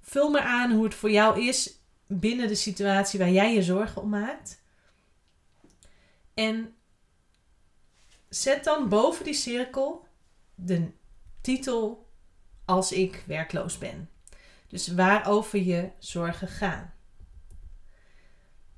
vul 0.01 0.31
maar 0.31 0.43
aan 0.43 0.73
hoe 0.73 0.85
het 0.85 0.95
voor 0.95 1.11
jou 1.11 1.41
is 1.41 1.79
binnen 2.07 2.49
de 2.49 2.55
situatie 2.55 3.19
waar 3.19 3.31
jij 3.31 3.55
je 3.55 3.63
zorgen 3.63 4.03
om 4.03 4.09
maakt. 4.09 4.63
En 6.35 6.75
zet 8.29 8.65
dan 8.65 8.89
boven 8.89 9.25
die 9.25 9.35
cirkel 9.35 10.07
de 10.55 10.91
titel 11.41 12.09
als 12.65 12.93
ik 12.93 13.25
werkloos 13.27 13.79
ben. 13.79 14.11
Dus 14.69 14.89
waarover 14.89 15.63
je 15.63 15.91
zorgen 15.99 16.49
gaan. 16.49 16.95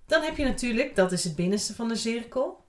Dan 0.09 0.23
heb 0.23 0.37
je 0.37 0.45
natuurlijk, 0.45 0.97
dat 0.97 1.13
is 1.13 1.25
het 1.25 1.37
binnenste 1.37 1.75
van 1.75 1.89
de 1.89 1.97
cirkel. 1.97 2.65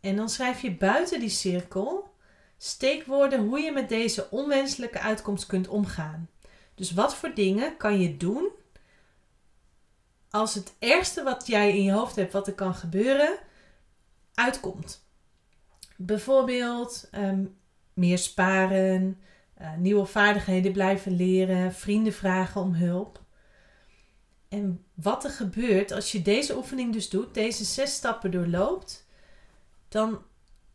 En 0.00 0.16
dan 0.16 0.28
schrijf 0.28 0.62
je 0.62 0.76
buiten 0.76 1.20
die 1.20 1.28
cirkel 1.28 2.10
steekwoorden 2.58 3.40
hoe 3.46 3.60
je 3.60 3.72
met 3.72 3.88
deze 3.88 4.30
onwenselijke 4.30 5.00
uitkomst 5.00 5.46
kunt 5.46 5.68
omgaan. 5.68 6.28
Dus 6.74 6.92
wat 6.92 7.14
voor 7.14 7.34
dingen 7.34 7.76
kan 7.76 8.00
je 8.00 8.16
doen 8.16 8.48
als 10.30 10.54
het 10.54 10.74
ergste 10.78 11.22
wat 11.22 11.46
jij 11.46 11.76
in 11.76 11.82
je 11.82 11.92
hoofd 11.92 12.16
hebt, 12.16 12.32
wat 12.32 12.46
er 12.46 12.54
kan 12.54 12.74
gebeuren, 12.74 13.38
uitkomt. 14.34 15.04
Bijvoorbeeld 15.96 17.08
ehm, 17.10 17.44
meer 17.94 18.18
sparen, 18.18 19.20
uh, 19.60 19.76
nieuwe 19.76 20.06
vaardigheden 20.06 20.72
blijven 20.72 21.16
leren, 21.16 21.72
vrienden 21.72 22.12
vragen 22.12 22.60
om 22.60 22.74
hulp. 22.74 23.21
En 24.52 24.84
wat 24.94 25.24
er 25.24 25.30
gebeurt 25.30 25.90
als 25.90 26.12
je 26.12 26.22
deze 26.22 26.56
oefening 26.56 26.92
dus 26.92 27.10
doet, 27.10 27.34
deze 27.34 27.64
zes 27.64 27.94
stappen 27.94 28.30
doorloopt, 28.30 29.06
dan 29.88 30.22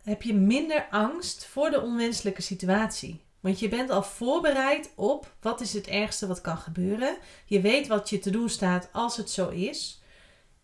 heb 0.04 0.22
je 0.22 0.34
minder 0.34 0.88
angst 0.92 1.46
voor 1.46 1.70
de 1.70 1.82
onwenselijke 1.82 2.42
situatie. 2.42 3.24
Want 3.40 3.60
je 3.60 3.70
bent 3.70 3.90
al 3.90 4.04
voorbereid 4.04 4.92
op 4.96 5.36
wat 5.42 5.62
is 5.62 5.74
het 5.74 5.88
ergste 5.88 6.28
wat 6.28 6.42
kan 6.42 6.58
gebeuren. 6.58 7.18
Je 7.46 7.62
weet 7.62 7.88
wat 7.88 8.10
je 8.10 8.20
te 8.20 8.30
doen 8.30 8.50
staat 8.50 8.90
als 8.92 9.18
het 9.18 9.30
zo 9.30 9.50
is. 9.50 10.02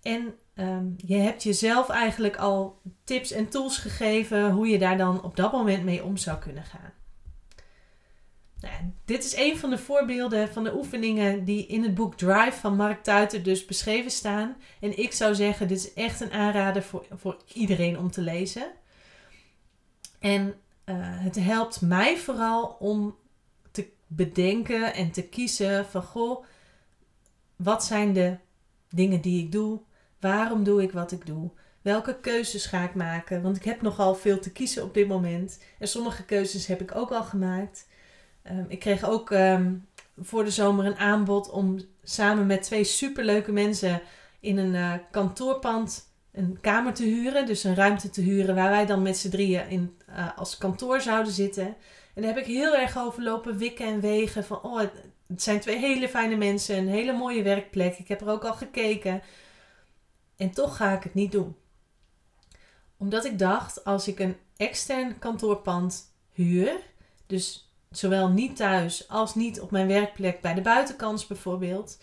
En 0.02 0.36
ehm, 0.54 0.86
je 0.98 1.16
hebt 1.16 1.44
jezelf 1.44 1.90
eigenlijk 1.90 2.38
al 2.38 2.82
tips 3.04 3.32
en 3.32 3.50
tools 3.50 3.78
gegeven 3.78 4.52
hoe 4.52 4.68
je 4.68 4.80
daar 4.80 4.98
dan 4.98 5.24
op 5.24 5.36
dat 5.36 5.52
moment 5.52 5.84
mee 5.84 6.04
om 6.04 6.18
zou 6.18 6.40
kunnen 6.40 6.64
gaan. 6.64 6.94
Nou, 8.64 8.76
dit 9.06 9.24
is 9.24 9.36
een 9.36 9.58
van 9.58 9.70
de 9.70 9.78
voorbeelden 9.78 10.50
van 10.54 10.64
de 10.64 10.76
oefeningen 10.76 11.44
die 11.44 11.66
in 11.66 11.84
het 11.84 11.96
boek 11.96 12.18
Drive 12.18 12.60
van 12.60 12.76
Mark 12.76 13.04
Tuiter 13.04 13.44
dus 13.44 13.66
beschreven 13.66 14.12
staan. 14.12 14.56
En 14.80 14.98
ik 14.98 15.12
zou 15.12 15.36
zeggen, 15.36 15.68
dit 15.68 15.78
is 15.78 15.94
echt 15.94 16.22
een 16.22 16.32
aanrader 16.32 16.84
voor, 16.84 17.06
voor 17.12 17.38
iedereen 17.54 17.98
om 17.98 18.12
te 18.12 18.22
lezen. 18.22 18.72
En 20.20 20.48
uh, 20.86 20.96
het 20.98 21.36
helpt 21.36 21.82
mij 21.82 22.18
vooral 22.18 22.76
om 22.80 23.16
te 23.72 23.90
bedenken 24.08 24.94
en 24.94 25.12
te 25.12 25.24
kiezen 25.24 25.86
van 25.86 26.04
goh, 26.04 26.46
wat 27.56 27.84
zijn 27.84 28.14
de 28.14 28.38
dingen 28.90 29.22
die 29.22 29.44
ik 29.44 29.52
doe? 29.52 29.82
Waarom 30.20 30.64
doe 30.64 30.82
ik 30.82 30.92
wat 30.92 31.12
ik 31.12 31.26
doe? 31.26 31.52
Welke 31.82 32.20
keuzes 32.20 32.66
ga 32.66 32.84
ik 32.84 32.96
maken? 32.96 33.42
Want 33.42 33.56
ik 33.56 33.64
heb 33.64 33.82
nogal 33.82 34.16
veel 34.16 34.40
te 34.40 34.52
kiezen 34.52 34.84
op 34.84 34.94
dit 34.94 35.08
moment. 35.08 35.60
En 35.80 35.88
sommige 35.88 36.26
keuzes 36.26 36.68
heb 36.68 36.82
ik 36.82 36.96
ook 36.96 37.12
al 37.12 37.24
gemaakt. 37.24 37.88
Um, 38.52 38.66
ik 38.68 38.80
kreeg 38.80 39.04
ook 39.04 39.30
um, 39.30 39.88
voor 40.18 40.44
de 40.44 40.52
zomer 40.52 40.86
een 40.86 40.98
aanbod 40.98 41.50
om 41.50 41.80
samen 42.04 42.46
met 42.46 42.64
twee 42.64 42.84
superleuke 42.84 43.52
mensen 43.52 44.02
in 44.40 44.58
een 44.58 44.74
uh, 44.74 44.94
kantoorpand 45.12 46.12
een 46.34 46.58
kamer 46.62 46.94
te 46.94 47.04
huren. 47.04 47.46
Dus 47.46 47.64
een 47.64 47.76
ruimte 47.76 48.10
te 48.10 48.22
huren 48.22 48.56
waar 48.56 48.70
wij 48.70 48.86
dan 48.86 49.02
met 49.02 49.18
z'n 49.18 49.30
drieën 49.30 49.70
in, 49.70 49.98
uh, 50.10 50.38
als 50.38 50.58
kantoor 50.58 51.02
zouden 51.02 51.34
zitten. 51.34 51.76
En 52.14 52.22
daar 52.22 52.34
heb 52.34 52.38
ik 52.38 52.54
heel 52.54 52.76
erg 52.76 52.98
over 52.98 53.24
lopen 53.24 53.58
wikken 53.58 53.86
en 53.86 54.00
wegen. 54.00 54.44
Van, 54.44 54.62
oh, 54.62 54.80
het, 54.80 55.42
zijn 55.42 55.60
twee 55.60 55.78
hele 55.78 56.10
fijne 56.10 56.36
mensen, 56.36 56.78
een 56.78 56.88
hele 56.88 57.14
mooie 57.14 57.44
werkplek. 57.44 57.98
Ik 57.98 58.08
heb 58.08 58.22
er 58.22 58.30
ook 58.30 58.44
al 58.44 58.54
gekeken. 58.54 59.22
En 60.38 60.52
toch 60.52 60.76
ga 60.78 60.92
ik 60.92 61.04
het 61.04 61.14
niet 61.14 61.32
doen. 61.32 61.56
Omdat 62.98 63.26
ik 63.26 63.40
dacht, 63.40 63.84
als 63.84 64.08
ik 64.08 64.20
een 64.20 64.36
extern 64.58 65.20
kantoorpand 65.20 66.14
huur, 66.32 66.80
dus 67.28 67.73
zowel 67.98 68.30
niet 68.30 68.56
thuis 68.56 69.10
als 69.10 69.36
niet 69.36 69.62
op 69.62 69.72
mijn 69.72 69.88
werkplek 69.88 70.42
bij 70.42 70.54
de 70.54 70.62
buitenkans 70.62 71.28
bijvoorbeeld, 71.28 71.98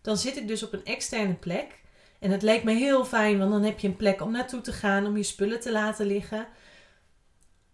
dan 0.00 0.16
zit 0.16 0.36
ik 0.36 0.48
dus 0.48 0.62
op 0.62 0.72
een 0.72 0.84
externe 0.84 1.34
plek. 1.34 1.80
En 2.18 2.30
het 2.30 2.42
leek 2.42 2.64
me 2.64 2.72
heel 2.72 3.04
fijn, 3.04 3.38
want 3.38 3.50
dan 3.50 3.62
heb 3.62 3.78
je 3.78 3.88
een 3.88 3.96
plek 3.96 4.20
om 4.20 4.30
naartoe 4.30 4.60
te 4.60 4.72
gaan, 4.72 5.06
om 5.06 5.16
je 5.16 5.22
spullen 5.22 5.60
te 5.60 5.72
laten 5.72 6.06
liggen. 6.06 6.46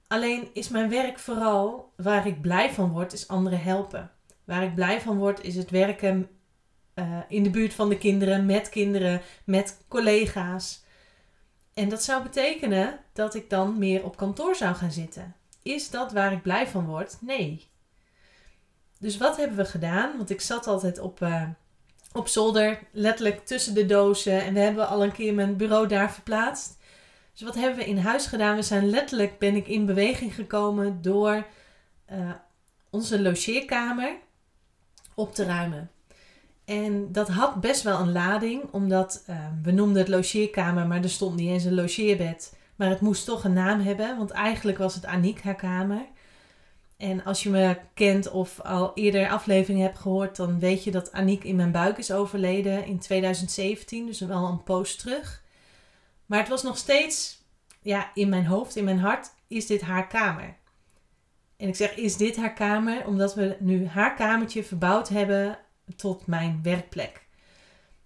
Alleen 0.06 0.48
is 0.52 0.68
mijn 0.68 0.88
werk 0.88 1.18
vooral 1.18 1.92
waar 1.96 2.26
ik 2.26 2.40
blij 2.40 2.70
van 2.70 2.90
word, 2.90 3.12
is 3.12 3.28
anderen 3.28 3.60
helpen. 3.60 4.10
Waar 4.44 4.62
ik 4.62 4.74
blij 4.74 5.00
van 5.00 5.18
word, 5.18 5.42
is 5.42 5.56
het 5.56 5.70
werken 5.70 6.28
uh, 6.94 7.18
in 7.28 7.42
de 7.42 7.50
buurt 7.50 7.74
van 7.74 7.88
de 7.88 7.98
kinderen, 7.98 8.46
met 8.46 8.68
kinderen, 8.68 9.20
met 9.44 9.84
collega's. 9.88 10.84
En 11.74 11.88
dat 11.88 12.02
zou 12.02 12.22
betekenen 12.22 12.98
dat 13.12 13.34
ik 13.34 13.50
dan 13.50 13.78
meer 13.78 14.04
op 14.04 14.16
kantoor 14.16 14.54
zou 14.54 14.74
gaan 14.74 14.92
zitten. 14.92 15.34
Is 15.68 15.90
dat 15.90 16.12
waar 16.12 16.32
ik 16.32 16.42
blij 16.42 16.66
van 16.66 16.86
word? 16.86 17.16
Nee. 17.20 17.66
Dus 18.98 19.16
wat 19.16 19.36
hebben 19.36 19.56
we 19.56 19.64
gedaan? 19.64 20.16
Want 20.16 20.30
ik 20.30 20.40
zat 20.40 20.66
altijd 20.66 20.98
op, 20.98 21.20
uh, 21.20 21.42
op 22.12 22.28
zolder, 22.28 22.78
letterlijk 22.92 23.46
tussen 23.46 23.74
de 23.74 23.86
dozen. 23.86 24.42
En 24.42 24.54
we 24.54 24.60
hebben 24.60 24.88
al 24.88 25.04
een 25.04 25.12
keer 25.12 25.34
mijn 25.34 25.56
bureau 25.56 25.86
daar 25.86 26.12
verplaatst. 26.12 26.78
Dus 27.32 27.42
wat 27.42 27.54
hebben 27.54 27.78
we 27.78 27.84
in 27.84 27.98
huis 27.98 28.26
gedaan? 28.26 28.56
We 28.56 28.62
zijn 28.62 28.90
letterlijk, 28.90 29.38
ben 29.38 29.56
ik 29.56 29.66
in 29.66 29.86
beweging 29.86 30.34
gekomen 30.34 31.02
door 31.02 31.46
uh, 32.12 32.30
onze 32.90 33.22
logeerkamer 33.22 34.16
op 35.14 35.34
te 35.34 35.44
ruimen. 35.44 35.90
En 36.64 37.12
dat 37.12 37.28
had 37.28 37.60
best 37.60 37.82
wel 37.82 38.00
een 38.00 38.12
lading, 38.12 38.62
omdat 38.70 39.24
uh, 39.30 39.46
we 39.62 39.70
noemden 39.70 39.98
het 39.98 40.08
logeerkamer, 40.08 40.86
maar 40.86 41.02
er 41.02 41.10
stond 41.10 41.36
niet 41.36 41.50
eens 41.50 41.64
een 41.64 41.74
logeerbed. 41.74 42.57
Maar 42.78 42.88
het 42.88 43.00
moest 43.00 43.24
toch 43.24 43.44
een 43.44 43.52
naam 43.52 43.80
hebben, 43.80 44.16
want 44.16 44.30
eigenlijk 44.30 44.78
was 44.78 44.94
het 44.94 45.06
Aniek 45.06 45.42
haar 45.42 45.54
kamer. 45.54 46.06
En 46.96 47.24
als 47.24 47.42
je 47.42 47.50
me 47.50 47.78
kent 47.94 48.30
of 48.30 48.60
al 48.60 48.92
eerder 48.94 49.28
afleveringen 49.28 49.86
hebt 49.86 49.98
gehoord, 49.98 50.36
dan 50.36 50.58
weet 50.58 50.84
je 50.84 50.90
dat 50.90 51.12
Aniek 51.12 51.44
in 51.44 51.56
mijn 51.56 51.72
buik 51.72 51.98
is 51.98 52.12
overleden 52.12 52.84
in 52.84 52.98
2017, 52.98 54.06
dus 54.06 54.20
wel 54.20 54.46
een 54.46 54.62
post 54.62 54.98
terug. 54.98 55.42
Maar 56.26 56.38
het 56.38 56.48
was 56.48 56.62
nog 56.62 56.76
steeds, 56.76 57.42
ja, 57.82 58.10
in 58.14 58.28
mijn 58.28 58.46
hoofd, 58.46 58.76
in 58.76 58.84
mijn 58.84 58.98
hart, 58.98 59.30
is 59.48 59.66
dit 59.66 59.80
haar 59.80 60.06
kamer. 60.06 60.56
En 61.56 61.68
ik 61.68 61.76
zeg, 61.76 61.96
is 61.96 62.16
dit 62.16 62.36
haar 62.36 62.54
kamer? 62.54 63.06
Omdat 63.06 63.34
we 63.34 63.56
nu 63.60 63.86
haar 63.86 64.14
kamertje 64.14 64.64
verbouwd 64.64 65.08
hebben 65.08 65.58
tot 65.96 66.26
mijn 66.26 66.60
werkplek. 66.62 67.27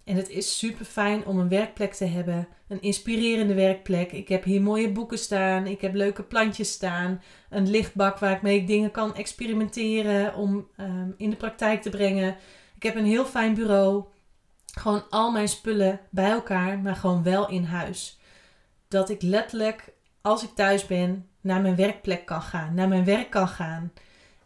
En 0.03 0.15
het 0.15 0.29
is 0.29 0.57
super 0.57 0.85
fijn 0.85 1.25
om 1.25 1.39
een 1.39 1.49
werkplek 1.49 1.93
te 1.93 2.05
hebben. 2.05 2.47
Een 2.67 2.81
inspirerende 2.81 3.53
werkplek. 3.53 4.11
Ik 4.11 4.27
heb 4.27 4.43
hier 4.43 4.61
mooie 4.61 4.91
boeken 4.91 5.17
staan. 5.17 5.67
Ik 5.67 5.81
heb 5.81 5.93
leuke 5.93 6.23
plantjes 6.23 6.71
staan. 6.71 7.21
Een 7.49 7.69
lichtbak 7.69 8.19
waar 8.19 8.31
ik 8.31 8.41
mee 8.41 8.65
dingen 8.65 8.91
kan 8.91 9.15
experimenteren 9.15 10.35
om 10.35 10.67
um, 10.77 11.13
in 11.17 11.29
de 11.29 11.35
praktijk 11.35 11.81
te 11.81 11.89
brengen. 11.89 12.35
Ik 12.75 12.83
heb 12.83 12.95
een 12.95 13.05
heel 13.05 13.25
fijn 13.25 13.53
bureau. 13.53 14.03
Gewoon 14.79 15.09
al 15.09 15.31
mijn 15.31 15.47
spullen 15.47 15.99
bij 16.09 16.29
elkaar, 16.29 16.79
maar 16.79 16.95
gewoon 16.95 17.23
wel 17.23 17.49
in 17.49 17.63
huis. 17.63 18.19
Dat 18.87 19.09
ik 19.09 19.21
letterlijk, 19.21 19.93
als 20.21 20.43
ik 20.43 20.49
thuis 20.49 20.85
ben, 20.85 21.27
naar 21.41 21.61
mijn 21.61 21.75
werkplek 21.75 22.25
kan 22.25 22.41
gaan. 22.41 22.73
Naar 22.73 22.87
mijn 22.87 23.05
werk 23.05 23.29
kan 23.29 23.47
gaan. 23.47 23.93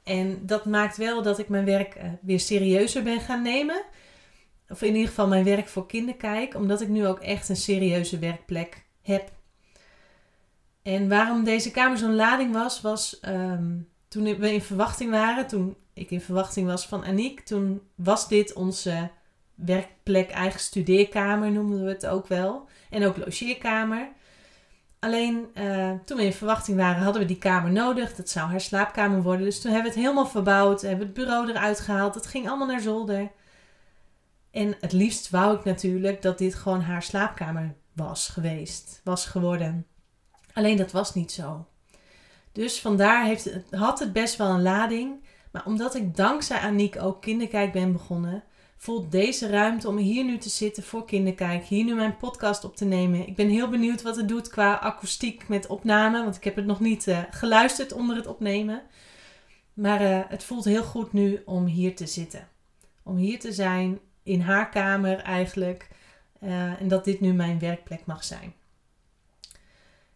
En 0.03 0.39
dat 0.45 0.65
maakt 0.65 0.97
wel 0.97 1.21
dat 1.21 1.39
ik 1.39 1.49
mijn 1.49 1.65
werk 1.65 1.95
uh, 1.95 2.03
weer 2.21 2.39
serieuzer 2.39 3.03
ben 3.03 3.19
gaan 3.19 3.41
nemen. 3.41 3.83
Of 4.69 4.81
in 4.81 4.93
ieder 4.93 5.07
geval 5.07 5.27
mijn 5.27 5.43
werk 5.43 5.67
voor 5.67 5.85
kinderkijk. 5.85 6.55
Omdat 6.55 6.81
ik 6.81 6.87
nu 6.87 7.07
ook 7.07 7.19
echt 7.19 7.49
een 7.49 7.55
serieuze 7.55 8.19
werkplek 8.19 8.85
heb. 9.01 9.31
En 10.81 11.09
waarom 11.09 11.43
deze 11.43 11.71
kamer 11.71 11.97
zo'n 11.97 12.15
lading 12.15 12.53
was, 12.53 12.81
was 12.81 13.19
um, 13.27 13.89
toen 14.07 14.23
we 14.23 14.53
in 14.53 14.61
verwachting 14.61 15.11
waren. 15.11 15.47
Toen 15.47 15.75
ik 15.93 16.11
in 16.11 16.21
verwachting 16.21 16.67
was 16.67 16.87
van 16.87 17.05
Aniek. 17.05 17.39
Toen 17.39 17.81
was 17.95 18.27
dit 18.27 18.53
onze 18.53 19.09
werkplek, 19.55 20.29
eigen 20.29 20.59
studeerkamer 20.59 21.51
noemden 21.51 21.83
we 21.83 21.89
het 21.89 22.07
ook 22.07 22.27
wel. 22.27 22.67
En 22.89 23.05
ook 23.05 23.17
logeerkamer. 23.17 24.09
Alleen 24.99 25.47
uh, 25.53 25.91
toen 26.05 26.17
we 26.17 26.23
in 26.23 26.33
verwachting 26.33 26.77
waren, 26.77 27.01
hadden 27.01 27.21
we 27.21 27.27
die 27.27 27.37
kamer 27.37 27.71
nodig. 27.71 28.15
Dat 28.15 28.29
zou 28.29 28.49
haar 28.49 28.61
slaapkamer 28.61 29.21
worden. 29.21 29.45
Dus 29.45 29.61
toen 29.61 29.71
hebben 29.71 29.91
we 29.91 29.97
het 29.97 30.05
helemaal 30.05 30.27
verbouwd. 30.27 30.81
Hebben 30.81 30.99
we 30.99 31.05
het 31.05 31.13
bureau 31.13 31.49
eruit 31.49 31.79
gehaald. 31.79 32.15
Het 32.15 32.27
ging 32.27 32.47
allemaal 32.47 32.67
naar 32.67 32.81
zolder. 32.81 33.31
En 34.57 34.75
het 34.79 34.91
liefst 34.91 35.29
wou 35.29 35.57
ik 35.57 35.63
natuurlijk 35.63 36.21
dat 36.21 36.37
dit 36.37 36.55
gewoon 36.55 36.81
haar 36.81 37.03
slaapkamer 37.03 37.75
was 37.93 38.27
geweest. 38.27 39.01
Was 39.03 39.25
geworden. 39.25 39.85
Alleen 40.53 40.77
dat 40.77 40.91
was 40.91 41.13
niet 41.13 41.31
zo. 41.31 41.67
Dus 42.51 42.79
vandaar 42.79 43.25
heeft 43.25 43.59
had 43.69 43.99
het 43.99 44.13
best 44.13 44.35
wel 44.35 44.49
een 44.49 44.61
lading. 44.61 45.23
Maar 45.51 45.65
omdat 45.65 45.95
ik 45.95 46.15
dankzij 46.15 46.59
Aniek 46.59 47.01
ook 47.01 47.21
kinderkijk 47.21 47.71
ben 47.71 47.91
begonnen, 47.91 48.43
voelt 48.77 49.11
deze 49.11 49.49
ruimte 49.49 49.87
om 49.87 49.97
hier 49.97 50.23
nu 50.23 50.37
te 50.37 50.49
zitten 50.49 50.83
voor 50.83 51.05
kinderkijk, 51.05 51.65
hier 51.65 51.83
nu 51.83 51.95
mijn 51.95 52.17
podcast 52.17 52.63
op 52.63 52.75
te 52.75 52.85
nemen. 52.85 53.27
Ik 53.27 53.35
ben 53.35 53.49
heel 53.49 53.69
benieuwd 53.69 54.01
wat 54.01 54.15
het 54.15 54.27
doet 54.27 54.49
qua 54.49 54.73
akoestiek 54.79 55.47
met 55.47 55.67
opname, 55.67 56.23
want 56.23 56.35
ik 56.35 56.43
heb 56.43 56.55
het 56.55 56.65
nog 56.65 56.79
niet 56.79 57.07
uh, 57.07 57.19
geluisterd 57.29 57.93
onder 57.93 58.15
het 58.15 58.27
opnemen. 58.27 58.81
Maar 59.73 60.01
uh, 60.01 60.19
het 60.27 60.43
voelt 60.43 60.65
heel 60.65 60.83
goed 60.83 61.13
nu 61.13 61.41
om 61.45 61.65
hier 61.65 61.95
te 61.95 62.07
zitten. 62.07 62.47
Om 63.03 63.15
hier 63.15 63.39
te 63.39 63.51
zijn, 63.53 63.99
in 64.27 64.41
haar 64.41 64.69
kamer 64.69 65.17
eigenlijk. 65.19 65.87
Uh, 66.43 66.81
en 66.81 66.87
dat 66.87 67.05
dit 67.05 67.19
nu 67.19 67.33
mijn 67.33 67.59
werkplek 67.59 68.05
mag 68.05 68.23
zijn. 68.23 68.53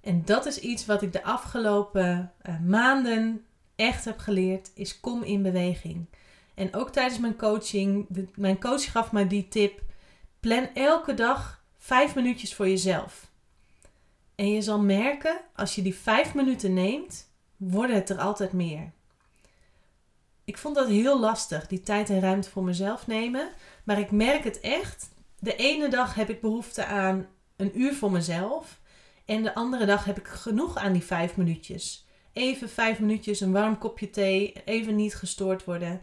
En 0.01 0.25
dat 0.25 0.45
is 0.45 0.59
iets 0.59 0.85
wat 0.85 1.01
ik 1.01 1.13
de 1.13 1.23
afgelopen 1.23 2.31
maanden 2.65 3.45
echt 3.75 4.05
heb 4.05 4.19
geleerd, 4.19 4.71
is 4.73 4.99
kom 4.99 5.23
in 5.23 5.41
beweging. 5.41 6.05
En 6.53 6.75
ook 6.75 6.89
tijdens 6.91 7.19
mijn 7.19 7.37
coaching, 7.37 8.07
mijn 8.35 8.59
coach 8.59 8.91
gaf 8.91 9.11
mij 9.11 9.27
die 9.27 9.47
tip: 9.47 9.81
plan 10.39 10.69
elke 10.73 11.13
dag 11.13 11.63
vijf 11.77 12.15
minuutjes 12.15 12.55
voor 12.55 12.67
jezelf. 12.67 13.31
En 14.35 14.51
je 14.51 14.61
zal 14.61 14.79
merken, 14.79 15.41
als 15.55 15.75
je 15.75 15.81
die 15.81 15.95
vijf 15.95 16.33
minuten 16.33 16.73
neemt, 16.73 17.29
worden 17.57 17.95
het 17.95 18.09
er 18.09 18.17
altijd 18.17 18.53
meer. 18.53 18.91
Ik 20.43 20.57
vond 20.57 20.75
dat 20.75 20.87
heel 20.87 21.19
lastig, 21.19 21.67
die 21.67 21.81
tijd 21.81 22.09
en 22.09 22.19
ruimte 22.19 22.49
voor 22.49 22.63
mezelf 22.63 23.07
nemen. 23.07 23.49
Maar 23.83 23.99
ik 23.99 24.11
merk 24.11 24.43
het 24.43 24.59
echt. 24.59 25.09
De 25.39 25.55
ene 25.55 25.89
dag 25.89 26.15
heb 26.15 26.29
ik 26.29 26.41
behoefte 26.41 26.85
aan 26.85 27.27
een 27.55 27.79
uur 27.79 27.93
voor 27.93 28.11
mezelf. 28.11 28.79
En 29.25 29.43
de 29.43 29.55
andere 29.55 29.85
dag 29.85 30.05
heb 30.05 30.19
ik 30.19 30.27
genoeg 30.27 30.77
aan 30.77 30.93
die 30.93 31.03
vijf 31.03 31.37
minuutjes. 31.37 32.05
Even 32.33 32.69
vijf 32.69 32.99
minuutjes, 32.99 33.39
een 33.39 33.51
warm 33.51 33.77
kopje 33.77 34.09
thee, 34.09 34.53
even 34.65 34.95
niet 34.95 35.15
gestoord 35.15 35.63
worden. 35.63 36.01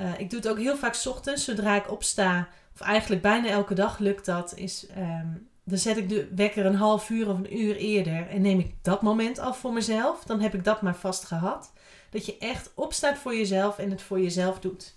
Uh, 0.00 0.18
ik 0.18 0.30
doe 0.30 0.38
het 0.38 0.48
ook 0.48 0.58
heel 0.58 0.76
vaak 0.76 1.02
ochtends, 1.06 1.44
zodra 1.44 1.76
ik 1.76 1.90
opsta. 1.90 2.48
Of 2.74 2.80
eigenlijk 2.80 3.22
bijna 3.22 3.48
elke 3.48 3.74
dag 3.74 3.98
lukt 3.98 4.24
dat. 4.24 4.54
Is, 4.56 4.86
um, 4.96 5.48
dan 5.64 5.78
zet 5.78 5.96
ik 5.96 6.08
de 6.08 6.28
wekker 6.34 6.66
een 6.66 6.74
half 6.74 7.10
uur 7.10 7.28
of 7.28 7.38
een 7.38 7.58
uur 7.58 7.76
eerder. 7.76 8.28
En 8.28 8.42
neem 8.42 8.58
ik 8.58 8.74
dat 8.82 9.02
moment 9.02 9.38
af 9.38 9.58
voor 9.58 9.72
mezelf. 9.72 10.24
Dan 10.24 10.40
heb 10.40 10.54
ik 10.54 10.64
dat 10.64 10.82
maar 10.82 10.96
vast 10.96 11.24
gehad. 11.24 11.72
Dat 12.10 12.26
je 12.26 12.38
echt 12.38 12.72
opstaat 12.74 13.18
voor 13.18 13.34
jezelf 13.34 13.78
en 13.78 13.90
het 13.90 14.02
voor 14.02 14.20
jezelf 14.20 14.58
doet. 14.58 14.94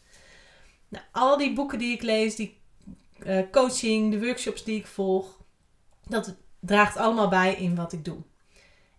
Nou, 0.90 1.04
al 1.12 1.38
die 1.38 1.54
boeken 1.54 1.80
die 1.80 1.94
ik 1.94 2.02
lees, 2.02 2.36
die 2.36 2.58
uh, 3.26 3.40
coaching, 3.52 4.12
de 4.12 4.20
workshops 4.20 4.64
die 4.64 4.80
ik 4.80 4.88
volg. 4.88 5.38
Dat 6.08 6.36
draagt 6.60 6.98
allemaal 6.98 7.30
bij 7.30 7.56
in 7.56 7.76
wat 7.76 7.94
ik 7.94 8.06
doe. 8.06 8.18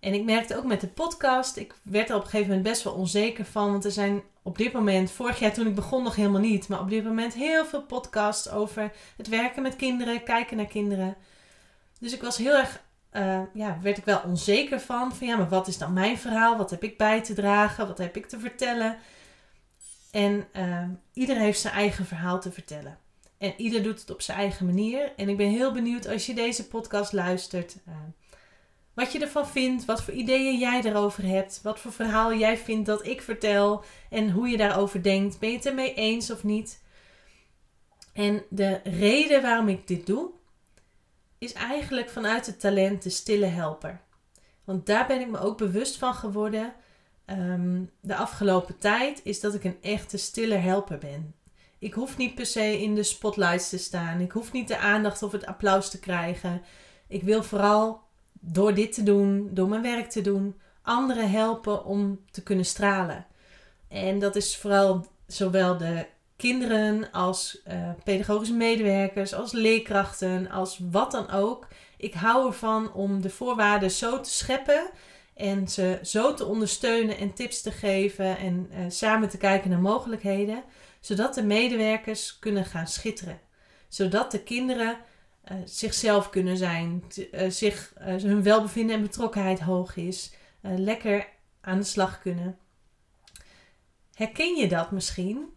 En 0.01 0.15
ik 0.15 0.25
merkte 0.25 0.57
ook 0.57 0.65
met 0.65 0.81
de 0.81 0.89
podcast, 0.89 1.57
ik 1.57 1.75
werd 1.83 2.09
er 2.09 2.17
op 2.17 2.23
een 2.23 2.29
gegeven 2.29 2.49
moment 2.49 2.69
best 2.69 2.83
wel 2.83 2.93
onzeker 2.93 3.45
van. 3.45 3.71
Want 3.71 3.85
er 3.85 3.91
zijn 3.91 4.23
op 4.43 4.59
dit 4.59 4.73
moment, 4.73 5.11
vorig 5.11 5.39
jaar 5.39 5.53
toen 5.53 5.67
ik 5.67 5.75
begon 5.75 6.03
nog 6.03 6.17
helemaal 6.17 6.41
niet, 6.41 6.69
maar 6.69 6.81
op 6.81 6.91
dit 6.91 7.05
moment 7.05 7.35
heel 7.35 7.65
veel 7.65 7.83
podcasts 7.83 8.51
over 8.51 8.93
het 9.17 9.29
werken 9.29 9.63
met 9.63 9.77
kinderen, 9.77 10.23
kijken 10.23 10.57
naar 10.57 10.67
kinderen. 10.67 11.17
Dus 11.99 12.13
ik 12.13 12.23
was 12.23 12.37
heel 12.37 12.57
erg, 12.57 12.83
uh, 13.13 13.41
ja, 13.55 13.79
werd 13.83 13.99
ik 13.99 14.05
wel 14.05 14.21
onzeker 14.27 14.81
van. 14.81 15.15
Van 15.15 15.27
ja, 15.27 15.37
maar 15.37 15.49
wat 15.49 15.69
is 15.69 15.79
dan 15.79 15.93
mijn 15.93 16.19
verhaal? 16.19 16.57
Wat 16.57 16.71
heb 16.71 16.83
ik 16.83 16.99
bij 16.99 17.23
te 17.23 17.35
dragen? 17.35 17.87
Wat 17.87 17.99
heb 17.99 18.17
ik 18.17 18.27
te 18.27 18.39
vertellen? 18.39 18.99
En 20.11 20.47
uh, 20.57 20.89
ieder 21.13 21.37
heeft 21.37 21.61
zijn 21.61 21.75
eigen 21.75 22.07
verhaal 22.07 22.41
te 22.41 22.53
vertellen. 22.53 22.99
En 23.39 23.55
ieder 23.57 23.83
doet 23.83 24.01
het 24.01 24.11
op 24.11 24.23
zijn 24.23 24.39
eigen 24.39 24.67
manier. 24.67 25.13
En 25.17 25.29
ik 25.29 25.37
ben 25.37 25.49
heel 25.51 25.73
benieuwd 25.73 26.09
als 26.09 26.27
je 26.27 26.35
deze 26.35 26.69
podcast 26.69 27.13
luistert. 27.13 27.77
Uh, 27.89 27.95
wat 28.95 29.13
je 29.13 29.19
ervan 29.19 29.49
vindt, 29.49 29.85
wat 29.85 30.03
voor 30.03 30.15
ideeën 30.15 30.59
jij 30.59 30.83
erover 30.83 31.25
hebt, 31.25 31.61
wat 31.63 31.79
voor 31.81 31.93
verhaal 31.93 32.35
jij 32.35 32.57
vindt 32.57 32.87
dat 32.87 33.07
ik 33.07 33.23
vertel 33.23 33.85
en 34.11 34.31
hoe 34.31 34.49
je 34.49 34.57
daarover 34.57 35.03
denkt. 35.03 35.39
Ben 35.39 35.51
je 35.51 35.57
het 35.57 35.67
ermee 35.67 35.95
eens 35.95 36.31
of 36.31 36.45
niet? 36.45 36.83
En 38.13 38.43
de 38.49 38.81
reden 38.85 39.43
waarom 39.43 39.69
ik 39.69 39.87
dit 39.87 40.07
doe, 40.07 40.31
is 41.39 41.53
eigenlijk 41.53 42.11
vanuit 42.11 42.47
het 42.47 42.61
talent 42.61 43.03
de 43.03 43.11
stille 43.11 43.47
helper. 43.47 44.01
Want 44.65 44.87
daar 44.87 45.07
ben 45.07 45.21
ik 45.21 45.29
me 45.29 45.39
ook 45.39 45.59
bewust 45.59 45.97
van 45.97 46.15
geworden 46.15 46.75
um, 47.31 47.91
de 48.01 48.17
afgelopen 48.17 48.79
tijd, 48.79 49.21
is 49.25 49.41
dat 49.41 49.55
ik 49.55 49.65
een 49.65 49.79
echte 49.83 50.17
stille 50.17 50.55
helper 50.55 50.99
ben. 50.99 51.35
Ik 51.79 51.95
hoef 51.95 52.17
niet 52.17 52.35
per 52.35 52.47
se 52.47 52.81
in 52.81 52.95
de 52.95 53.03
spotlights 53.03 53.69
te 53.69 53.79
staan. 53.79 54.21
Ik 54.21 54.33
hoef 54.33 54.53
niet 54.53 54.69
de 54.69 54.79
aandacht 54.79 55.23
of 55.23 55.33
het 55.33 55.47
applaus 55.47 55.91
te 55.91 56.01
krijgen. 56.01 56.63
Ik 57.09 57.23
wil 57.23 57.43
vooral 57.43 58.01
door 58.41 58.75
dit 58.75 58.93
te 58.93 59.03
doen, 59.03 59.51
door 59.53 59.69
mijn 59.69 59.83
werk 59.83 60.11
te 60.11 60.21
doen, 60.21 60.61
anderen 60.83 61.31
helpen 61.31 61.85
om 61.85 62.21
te 62.31 62.43
kunnen 62.43 62.65
stralen. 62.65 63.27
En 63.89 64.19
dat 64.19 64.37
is 64.37 64.57
vooral 64.57 65.07
zowel 65.27 65.77
de 65.77 66.07
kinderen 66.37 67.11
als 67.11 67.61
uh, 67.69 67.91
pedagogische 68.05 68.55
medewerkers, 68.55 69.35
als 69.35 69.53
leerkrachten, 69.53 70.51
als 70.51 70.81
wat 70.91 71.11
dan 71.11 71.31
ook. 71.31 71.69
Ik 71.97 72.15
hou 72.15 72.47
ervan 72.47 72.93
om 72.93 73.23
de 73.23 73.31
voorwaarden 73.31 73.91
zo 73.91 74.21
te 74.21 74.31
scheppen 74.31 74.91
en 75.41 75.69
ze 75.69 75.99
zo 76.03 76.35
te 76.35 76.45
ondersteunen 76.45 77.17
en 77.17 77.33
tips 77.33 77.63
te 77.63 77.71
geven 77.71 78.39
en 78.39 78.71
uh, 78.73 78.79
samen 78.89 79.29
te 79.29 79.39
kijken 79.39 79.71
naar 79.71 79.81
mogelijkheden, 79.81 80.65
zodat 81.01 81.35
de 81.35 81.43
medewerkers 81.43 82.39
kunnen 82.39 82.65
gaan 82.65 82.87
schitteren. 82.87 83.41
Zodat 83.89 84.31
de 84.31 84.43
kinderen 84.43 84.99
uh, 85.45 85.57
zichzelf 85.65 86.31
kunnen 86.31 86.57
zijn, 86.57 87.05
uh, 87.33 87.51
zich, 87.51 87.93
hun 87.99 88.43
welbevinden 88.43 88.97
en 88.97 89.03
betrokkenheid 89.03 89.61
hoog 89.61 89.97
is, 89.97 90.33
lekker 90.61 91.29
aan 91.61 91.79
de 91.79 91.85
slag 91.85 92.21
kunnen. 92.21 92.59
Herken 94.15 94.57
je 94.57 94.69
dat 94.69 94.91
misschien? 94.91 95.55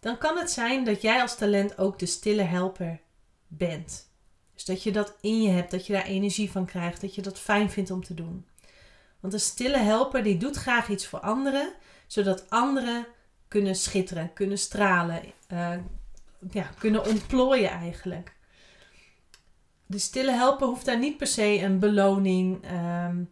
Dan 0.00 0.18
kan 0.18 0.38
het 0.38 0.50
zijn 0.50 0.84
dat 0.84 1.02
jij 1.02 1.20
als 1.20 1.36
talent 1.36 1.78
ook 1.78 1.98
de 1.98 2.06
stille 2.06 2.42
helper 2.42 3.00
bent. 3.46 4.10
Dus 4.54 4.64
dat 4.64 4.82
je 4.82 4.92
dat 4.92 5.16
in 5.20 5.42
je 5.42 5.50
hebt, 5.50 5.70
dat 5.70 5.86
je 5.86 5.92
daar 5.92 6.06
energie 6.06 6.50
van 6.50 6.66
krijgt, 6.66 7.00
dat 7.00 7.14
je 7.14 7.22
dat 7.22 7.38
fijn 7.38 7.70
vindt 7.70 7.90
om 7.90 8.04
te 8.04 8.14
doen. 8.14 8.46
Want 9.22 9.34
een 9.34 9.40
stille 9.40 9.78
helper 9.78 10.22
die 10.22 10.36
doet 10.36 10.56
graag 10.56 10.88
iets 10.88 11.06
voor 11.06 11.20
anderen, 11.20 11.72
zodat 12.06 12.50
anderen 12.50 13.06
kunnen 13.48 13.74
schitteren, 13.74 14.32
kunnen 14.32 14.58
stralen, 14.58 15.22
ja, 16.50 16.70
kunnen 16.78 17.06
ontplooien 17.06 17.70
eigenlijk 17.70 18.34
de 19.92 19.98
stille 19.98 20.32
helper 20.32 20.66
hoeft 20.66 20.84
daar 20.84 20.98
niet 20.98 21.16
per 21.16 21.26
se 21.26 21.62
een 21.62 21.78
beloning, 21.78 22.64
um, 22.64 23.30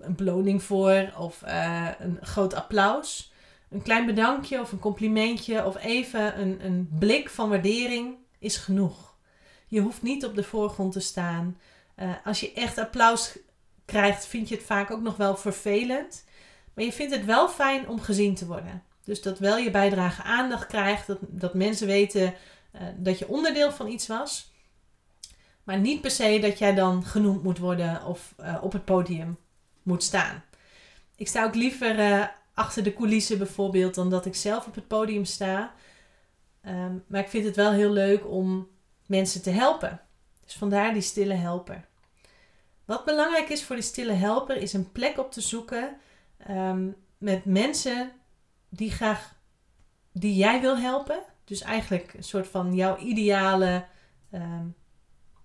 een 0.00 0.16
beloning 0.16 0.62
voor 0.62 1.12
of 1.18 1.42
uh, 1.46 1.88
een 1.98 2.18
groot 2.20 2.54
applaus. 2.54 3.32
Een 3.70 3.82
klein 3.82 4.06
bedankje 4.06 4.60
of 4.60 4.72
een 4.72 4.78
complimentje 4.78 5.64
of 5.64 5.76
even 5.76 6.40
een, 6.40 6.64
een 6.64 6.88
blik 6.98 7.30
van 7.30 7.48
waardering 7.48 8.14
is 8.38 8.56
genoeg. 8.56 9.16
Je 9.66 9.80
hoeft 9.80 10.02
niet 10.02 10.24
op 10.24 10.34
de 10.34 10.42
voorgrond 10.42 10.92
te 10.92 11.00
staan. 11.00 11.58
Uh, 11.96 12.10
als 12.24 12.40
je 12.40 12.52
echt 12.52 12.78
applaus 12.78 13.38
krijgt, 13.86 14.26
vind 14.26 14.48
je 14.48 14.54
het 14.54 14.64
vaak 14.64 14.90
ook 14.90 15.02
nog 15.02 15.16
wel 15.16 15.36
vervelend. 15.36 16.24
Maar 16.74 16.84
je 16.84 16.92
vindt 16.92 17.14
het 17.14 17.24
wel 17.24 17.48
fijn 17.48 17.88
om 17.88 18.00
gezien 18.00 18.34
te 18.34 18.46
worden. 18.46 18.82
Dus 19.04 19.22
dat 19.22 19.38
wel 19.38 19.56
je 19.56 19.70
bijdrage 19.70 20.22
aandacht 20.22 20.66
krijgt, 20.66 21.06
dat, 21.06 21.18
dat 21.20 21.54
mensen 21.54 21.86
weten 21.86 22.34
uh, 22.74 22.80
dat 22.96 23.18
je 23.18 23.28
onderdeel 23.28 23.72
van 23.72 23.88
iets 23.88 24.06
was. 24.06 24.52
Maar 25.64 25.78
niet 25.78 26.00
per 26.00 26.10
se 26.10 26.38
dat 26.40 26.58
jij 26.58 26.74
dan 26.74 27.04
genoemd 27.04 27.42
moet 27.42 27.58
worden 27.58 28.04
of 28.04 28.34
uh, 28.40 28.58
op 28.60 28.72
het 28.72 28.84
podium 28.84 29.36
moet 29.82 30.02
staan. 30.02 30.42
Ik 31.16 31.28
sta 31.28 31.44
ook 31.44 31.54
liever 31.54 31.98
uh, 31.98 32.26
achter 32.54 32.82
de 32.82 32.94
coulissen 32.94 33.38
bijvoorbeeld 33.38 33.94
dan 33.94 34.10
dat 34.10 34.26
ik 34.26 34.34
zelf 34.34 34.66
op 34.66 34.74
het 34.74 34.86
podium 34.86 35.24
sta. 35.24 35.74
Um, 36.66 37.04
maar 37.06 37.20
ik 37.20 37.28
vind 37.28 37.44
het 37.44 37.56
wel 37.56 37.72
heel 37.72 37.90
leuk 37.90 38.26
om 38.26 38.68
mensen 39.06 39.42
te 39.42 39.50
helpen. 39.50 40.00
Dus 40.44 40.56
vandaar 40.56 40.92
die 40.92 41.02
stille 41.02 41.34
helper. 41.34 41.84
Wat 42.86 43.04
belangrijk 43.04 43.48
is 43.48 43.64
voor 43.64 43.76
die 43.76 43.84
stille 43.84 44.12
helper 44.12 44.56
is 44.56 44.72
een 44.72 44.92
plek 44.92 45.18
op 45.18 45.32
te 45.32 45.40
zoeken 45.40 45.96
um, 46.50 46.96
met 47.18 47.44
mensen 47.44 48.12
die 48.68 48.90
graag 48.90 49.34
die 50.12 50.36
jij 50.36 50.60
wil 50.60 50.78
helpen. 50.78 51.22
Dus 51.44 51.60
eigenlijk 51.60 52.14
een 52.14 52.24
soort 52.24 52.46
van 52.48 52.74
jouw 52.74 52.96
ideale 52.96 53.84
um, 54.32 54.74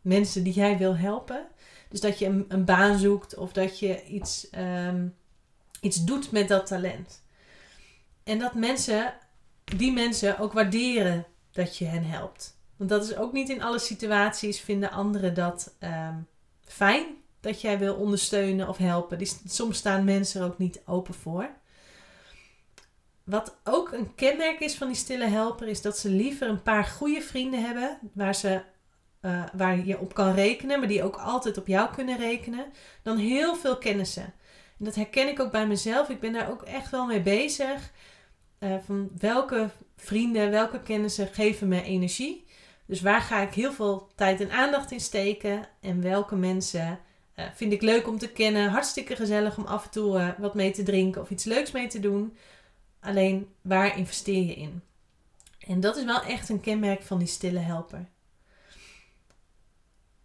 mensen 0.01 0.43
die 0.43 0.53
jij 0.53 0.77
wil 0.77 0.97
helpen. 0.97 1.47
Dus 1.89 2.01
dat 2.01 2.19
je 2.19 2.25
een, 2.25 2.45
een 2.47 2.65
baan 2.65 2.97
zoekt 2.97 3.35
of 3.35 3.51
dat 3.53 3.79
je 3.79 4.03
iets, 4.03 4.47
um, 4.57 5.15
iets 5.81 6.03
doet 6.03 6.31
met 6.31 6.47
dat 6.47 6.65
talent. 6.65 7.23
En 8.23 8.39
dat 8.39 8.53
mensen, 8.53 9.13
die 9.63 9.91
mensen 9.91 10.39
ook 10.39 10.53
waarderen 10.53 11.25
dat 11.51 11.77
je 11.77 11.85
hen 11.85 12.03
helpt. 12.03 12.59
Want 12.75 12.89
dat 12.89 13.03
is 13.03 13.15
ook 13.15 13.33
niet 13.33 13.49
in 13.49 13.63
alle 13.63 13.79
situaties 13.79 14.59
vinden 14.59 14.91
anderen 14.91 15.33
dat 15.33 15.75
um, 15.79 16.27
fijn 16.63 17.05
dat 17.41 17.61
jij 17.61 17.79
wil 17.79 17.95
ondersteunen 17.95 18.67
of 18.67 18.77
helpen. 18.77 19.27
Soms 19.45 19.77
staan 19.77 20.03
mensen 20.03 20.41
er 20.41 20.47
ook 20.47 20.57
niet 20.57 20.81
open 20.85 21.13
voor. 21.13 21.49
Wat 23.23 23.57
ook 23.63 23.91
een 23.91 24.15
kenmerk 24.15 24.59
is 24.59 24.75
van 24.75 24.87
die 24.87 24.95
stille 24.95 25.25
helper, 25.25 25.67
is 25.67 25.81
dat 25.81 25.97
ze 25.97 26.09
liever 26.09 26.47
een 26.49 26.63
paar 26.63 26.85
goede 26.85 27.21
vrienden 27.21 27.65
hebben 27.65 27.99
waar 28.13 28.35
ze 28.35 28.61
uh, 29.21 29.43
waar 29.53 29.85
je 29.85 29.99
op 29.99 30.13
kan 30.13 30.33
rekenen, 30.33 30.79
maar 30.79 30.87
die 30.87 31.03
ook 31.03 31.15
altijd 31.15 31.57
op 31.57 31.67
jou 31.67 31.93
kunnen 31.93 32.17
rekenen, 32.17 32.65
dan 33.03 33.17
heel 33.17 33.55
veel 33.55 33.77
kennissen. 33.77 34.23
En 34.79 34.85
dat 34.85 34.95
herken 34.95 35.27
ik 35.27 35.39
ook 35.39 35.51
bij 35.51 35.67
mezelf. 35.67 36.09
Ik 36.09 36.19
ben 36.19 36.33
daar 36.33 36.51
ook 36.51 36.61
echt 36.61 36.91
wel 36.91 37.05
mee 37.05 37.21
bezig. 37.21 37.91
eh, 38.59 38.75
van 38.85 39.09
welke 39.17 39.69
vrienden, 39.97 40.51
welke 40.51 40.81
kennissen 40.81 41.27
geven 41.27 41.67
me 41.67 41.83
energie. 41.83 42.45
Dus 42.85 43.01
waar 43.01 43.21
ga 43.21 43.41
ik 43.41 43.53
heel 43.53 43.71
veel 43.71 44.11
tijd 44.15 44.41
en 44.41 44.51
aandacht 44.51 44.91
in 44.91 44.99
steken 44.99 45.67
en 45.81 46.01
welke 46.01 46.35
mensen 46.35 46.99
uh, 47.35 47.45
vind 47.55 47.73
ik 47.73 47.81
leuk 47.81 48.07
om 48.07 48.17
te 48.17 48.31
kennen. 48.31 48.69
Hartstikke 48.69 49.15
gezellig 49.15 49.57
om 49.57 49.65
af 49.65 49.83
en 49.83 49.91
toe 49.91 50.19
uh, 50.19 50.29
wat 50.37 50.53
mee 50.53 50.71
te 50.71 50.83
drinken 50.83 51.21
of 51.21 51.29
iets 51.29 51.43
leuks 51.43 51.71
mee 51.71 51.87
te 51.87 51.99
doen. 51.99 52.37
Alleen 52.99 53.49
waar 53.61 53.97
investeer 53.97 54.45
je 54.45 54.55
in? 54.55 54.81
En 55.59 55.79
dat 55.79 55.97
is 55.97 56.03
wel 56.03 56.21
echt 56.21 56.49
een 56.49 56.61
kenmerk 56.61 57.03
van 57.03 57.17
die 57.17 57.27
stille 57.27 57.59
helper. 57.59 58.09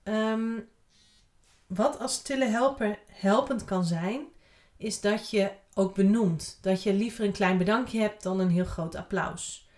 Um, 0.03 0.69
wat 1.67 1.99
als 1.99 2.15
stille 2.15 2.45
helper 2.47 2.99
helpend 3.07 3.65
kan 3.65 3.85
zijn, 3.85 4.27
is 4.77 5.01
dat 5.01 5.31
je 5.31 5.51
ook 5.75 5.95
benoemt. 5.95 6.59
Dat 6.61 6.83
je 6.83 6.93
liever 6.93 7.25
een 7.25 7.33
klein 7.33 7.59
bedankje 7.59 8.01
hebt 8.01 8.23
dan 8.23 8.41
een 8.41 8.51
heel 8.51 8.65
groot 8.65 8.95
applaus. 8.95 9.69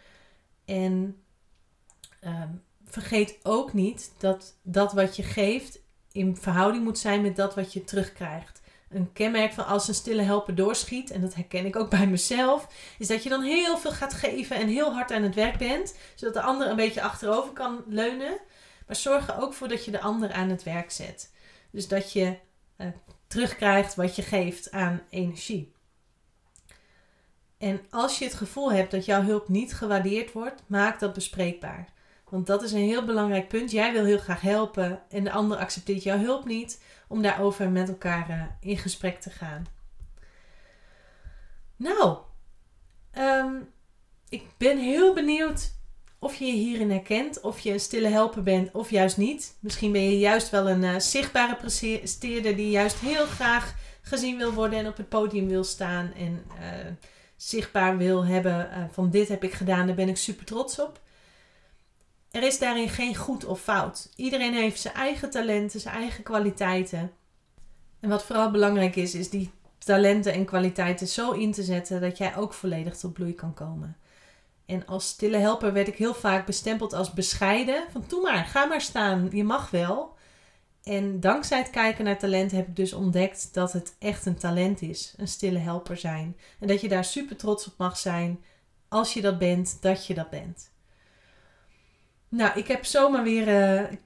En 0.65 1.23
um, 2.25 2.63
vergeet 2.85 3.39
ook 3.43 3.73
niet 3.73 4.13
dat 4.19 4.55
dat 4.63 4.93
wat 4.93 5.17
je 5.17 5.23
geeft 5.23 5.79
in 6.13 6.37
verhouding 6.37 6.85
moet 6.85 6.99
zijn 6.99 7.23
met 7.23 7.37
dat 7.37 7.55
wat 7.55 7.73
je 7.73 7.85
terugkrijgt. 7.85 8.61
Een 8.89 9.13
kenmerk 9.13 9.53
van 9.53 9.67
als 9.67 9.89
een 9.89 9.95
stille 9.95 10.23
helper 10.23 10.55
doorschiet, 10.55 11.11
en 11.11 11.21
dat 11.21 11.35
herken 11.35 11.67
ik 11.67 11.77
ook 11.77 11.91
bij 11.99 12.07
mezelf, 12.07 12.69
is 12.99 13.07
dat 13.07 13.23
je 13.23 13.29
dan 13.29 13.43
heel 13.43 13.79
veel 13.79 13.93
gaat 13.93 14.15
geven 14.15 14.57
en 14.57 14.69
heel 14.69 14.93
hard 14.93 15.13
aan 15.13 15.23
het 15.23 15.35
werk 15.35 15.59
bent, 15.59 15.97
zodat 16.15 16.35
de 16.35 16.43
ander 16.43 16.69
een 16.69 16.77
beetje 16.77 17.03
achterover 17.03 17.53
kan 17.53 17.85
leunen. 17.87 18.39
Maar 18.87 18.97
zorg 18.97 19.29
er 19.29 19.41
ook 19.41 19.55
voor 19.55 19.69
dat 19.69 19.85
je 19.85 19.91
de 19.91 20.01
ander 20.01 20.33
aan 20.33 20.49
het 20.49 20.63
werk 20.63 20.91
zet. 20.91 21.33
Dus 21.71 21.89
dat 21.89 22.13
je 22.13 22.37
uh, 22.77 22.87
terugkrijgt 23.27 23.95
wat 23.95 24.17
je 24.17 24.23
geeft 24.23 24.71
aan 24.71 25.03
energie. 25.11 25.73
En 27.59 27.81
als 27.91 28.19
je 28.19 28.25
het 28.25 28.35
gevoel 28.35 28.73
hebt 28.73 28.91
dat 28.91 29.05
jouw 29.05 29.23
hulp 29.23 29.49
niet 29.49 29.75
gewaardeerd 29.75 30.33
wordt, 30.33 30.63
maak 30.67 31.01
dat 31.01 31.13
bespreekbaar. 31.13 31.89
Want 32.31 32.47
dat 32.47 32.63
is 32.63 32.73
een 32.73 32.79
heel 32.79 33.05
belangrijk 33.05 33.49
punt. 33.49 33.71
Jij 33.71 33.93
wil 33.93 34.05
heel 34.05 34.19
graag 34.19 34.41
helpen 34.41 35.03
en 35.09 35.25
de 35.25 35.31
ander 35.31 35.59
accepteert 35.59 36.03
jouw 36.03 36.19
hulp 36.19 36.45
niet. 36.45 36.83
Om 37.09 37.23
daarover 37.23 37.71
met 37.71 37.89
elkaar 37.89 38.31
uh, 38.31 38.71
in 38.71 38.79
gesprek 38.79 39.21
te 39.21 39.31
gaan. 39.31 39.67
Nou, 41.77 42.19
um, 43.19 43.69
ik 44.29 44.43
ben 44.57 44.79
heel 44.79 45.15
benieuwd 45.15 45.77
of 46.19 46.35
je 46.35 46.45
je 46.45 46.53
hierin 46.53 46.91
herkent. 46.91 47.41
Of 47.41 47.61
je 47.61 47.73
een 47.73 47.81
stille 47.81 48.09
helper 48.09 48.43
bent 48.43 48.73
of 48.73 48.91
juist 48.91 49.17
niet. 49.17 49.57
Misschien 49.61 49.93
ben 49.93 50.03
je 50.03 50.19
juist 50.19 50.51
wel 50.51 50.69
een 50.69 50.83
uh, 50.83 50.99
zichtbare 50.99 51.57
presteerder 51.57 52.57
die 52.57 52.71
juist 52.71 52.99
heel 52.99 53.27
graag 53.27 53.75
gezien 54.03 54.37
wil 54.37 54.53
worden 54.53 54.79
en 54.79 54.87
op 54.87 54.97
het 54.97 55.09
podium 55.09 55.49
wil 55.49 55.65
staan. 55.65 56.13
En 56.17 56.45
uh, 56.61 56.87
zichtbaar 57.37 57.97
wil 57.97 58.25
hebben 58.25 58.89
van 58.93 59.11
dit 59.11 59.29
heb 59.29 59.45
ik 59.45 59.53
gedaan, 59.53 59.87
daar 59.87 59.97
ben 59.97 60.09
ik 60.09 60.17
super 60.17 60.45
trots 60.45 60.81
op. 60.81 61.01
Er 62.31 62.43
is 62.43 62.59
daarin 62.59 62.89
geen 62.89 63.17
goed 63.17 63.45
of 63.45 63.61
fout. 63.61 64.13
Iedereen 64.17 64.55
heeft 64.55 64.81
zijn 64.81 64.95
eigen 64.95 65.31
talenten, 65.31 65.81
zijn 65.81 65.95
eigen 65.95 66.25
kwaliteiten. 66.25 67.13
En 68.01 68.09
wat 68.09 68.25
vooral 68.25 68.51
belangrijk 68.51 68.97
is, 68.97 69.15
is 69.15 69.31
die 69.31 69.51
talenten 69.79 70.33
en 70.33 70.45
kwaliteiten 70.45 71.07
zo 71.07 71.31
in 71.31 71.53
te 71.53 71.63
zetten 71.63 72.01
dat 72.01 72.19
jij 72.19 72.37
ook 72.37 72.53
volledig 72.53 72.97
tot 72.97 73.13
bloei 73.13 73.35
kan 73.35 73.55
komen. 73.55 73.97
En 74.67 74.87
als 74.87 75.09
stille 75.09 75.37
helper 75.37 75.73
werd 75.73 75.89
ik 75.89 75.97
heel 75.97 76.15
vaak 76.15 76.47
bestempeld 76.47 76.93
als 76.93 77.13
bescheiden. 77.13 77.85
Van 77.91 78.05
doe 78.09 78.23
maar, 78.23 78.45
ga 78.45 78.65
maar 78.65 78.81
staan, 78.81 79.29
je 79.33 79.45
mag 79.45 79.71
wel. 79.71 80.17
En 80.83 81.21
dankzij 81.21 81.59
het 81.59 81.71
kijken 81.71 82.05
naar 82.05 82.19
talent 82.19 82.51
heb 82.51 82.69
ik 82.69 82.77
dus 82.77 82.93
ontdekt 82.93 83.55
dat 83.55 83.73
het 83.73 83.97
echt 83.99 84.27
een 84.27 84.39
talent 84.39 84.83
is. 84.83 85.15
Een 85.17 85.29
stille 85.29 85.59
helper 85.59 85.97
zijn. 85.97 86.37
En 86.61 86.67
dat 86.67 86.81
je 86.81 86.89
daar 86.89 87.05
super 87.05 87.37
trots 87.37 87.67
op 87.67 87.75
mag 87.77 87.97
zijn 87.97 88.45
als 88.89 89.15
je 89.15 89.21
dat 89.21 89.39
bent, 89.39 89.79
dat 89.81 90.07
je 90.07 90.15
dat 90.15 90.31
bent. 90.31 90.71
Nou, 92.29 92.59
ik 92.59 92.67
heb 92.69 92.85
zomaar 92.85 93.23
weer. 93.23 93.49
Uh, 93.49 93.93
ik 93.93 94.01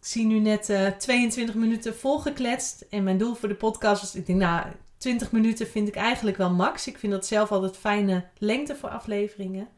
zie 0.00 0.26
nu 0.26 0.38
net 0.38 0.68
uh, 0.68 0.86
eh, 0.86 0.96
22 0.96 1.54
minuten 1.54 1.96
volgekletst. 1.96 2.86
En 2.90 3.02
mijn 3.02 3.18
doel 3.18 3.34
voor 3.34 3.48
de 3.48 3.54
podcast 3.54 4.00
was. 4.00 4.14
Ik 4.14 4.26
denk, 4.26 4.38
nou, 4.38 4.66
20 4.98 5.32
minuten 5.32 5.66
vind 5.66 5.88
ik 5.88 5.94
eigenlijk 5.94 6.36
wel 6.36 6.50
max. 6.50 6.86
Ik 6.86 6.98
vind 6.98 7.12
dat 7.12 7.26
zelf 7.26 7.52
altijd 7.52 7.76
fijne 7.76 8.24
lengte 8.38 8.76
voor 8.76 8.88
afleveringen. 8.88 9.68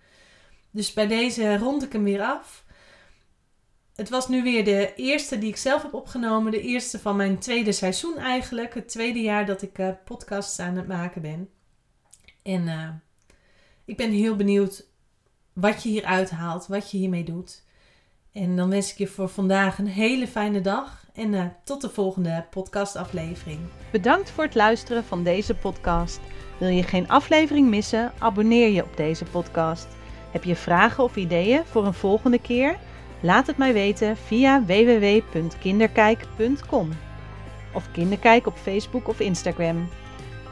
Dus 0.71 0.93
bij 0.93 1.07
deze 1.07 1.57
rond 1.59 1.83
ik 1.83 1.93
hem 1.93 2.05
weer 2.05 2.23
af. 2.23 2.65
Het 3.95 4.09
was 4.09 4.29
nu 4.29 4.43
weer 4.43 4.65
de 4.65 4.95
eerste 4.95 5.39
die 5.39 5.49
ik 5.49 5.57
zelf 5.57 5.83
heb 5.83 5.95
opgenomen. 5.95 6.53
De 6.53 6.61
eerste 6.61 6.99
van 6.99 7.17
mijn 7.17 7.39
tweede 7.39 7.73
seizoen 7.73 8.17
eigenlijk. 8.17 8.75
Het 8.75 8.89
tweede 8.89 9.21
jaar 9.21 9.47
dat 9.47 9.63
ik 9.63 9.79
uh, 9.79 9.89
podcasts 10.05 10.59
aan 10.59 10.77
het 10.77 10.87
maken 10.87 11.23
ben. 11.23 11.51
En 12.43 13.03
ik 13.85 13.97
ben 13.97 14.11
heel 14.11 14.37
benieuwd 14.37 14.87
wat 15.53 15.83
je 15.83 15.89
hier 15.89 16.05
uithaalt, 16.05 16.67
wat 16.67 16.91
je 16.91 16.99
hiermee 16.99 17.25
doet. 17.25 17.63
En 18.39 18.57
dan 18.57 18.71
wens 18.71 18.93
ik 18.93 18.99
je 18.99 19.07
voor 19.07 19.29
vandaag 19.29 19.79
een 19.79 19.87
hele 19.87 20.27
fijne 20.27 20.61
dag 20.61 21.05
en 21.15 21.33
uh, 21.33 21.45
tot 21.65 21.81
de 21.81 21.89
volgende 21.89 22.45
podcastaflevering. 22.51 23.59
Bedankt 23.93 24.31
voor 24.31 24.45
het 24.45 24.55
luisteren 24.55 25.05
van 25.05 25.23
deze 25.23 25.55
podcast. 25.55 26.21
Wil 26.59 26.69
je 26.69 26.83
geen 26.83 27.09
aflevering 27.09 27.69
missen? 27.69 28.13
Abonneer 28.19 28.69
je 28.69 28.85
op 28.85 28.97
deze 28.97 29.25
podcast. 29.25 29.89
Heb 30.31 30.45
je 30.45 30.57
vragen 30.57 31.05
of 31.05 31.17
ideeën 31.17 31.65
voor 31.65 31.87
een 31.87 31.95
volgende 31.95 32.41
keer? 32.41 32.79
Laat 33.21 33.47
het 33.47 33.57
mij 33.57 33.73
weten 33.73 34.17
via 34.17 34.65
www.kinderkijk.com 34.65 36.91
of 37.75 37.91
Kinderkijk 37.93 38.47
op 38.47 38.57
Facebook 38.57 39.09
of 39.09 39.21
Instagram. 39.21 39.89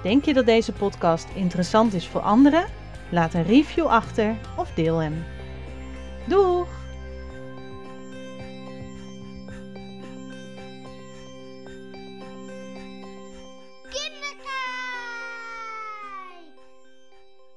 Denk 0.03 0.25
je 0.25 0.35
dat 0.35 0.47
deze 0.47 0.73
podcast 0.73 1.29
interessant 1.35 1.95
is 1.95 2.09
voor 2.09 2.21
anderen? 2.21 2.65
Laat 3.11 3.35
een 3.35 3.45
review 3.45 3.87
achter 3.87 4.37
of 4.57 4.71
deel 4.75 4.99
hem. 4.99 5.25
Doeg! 6.25 6.76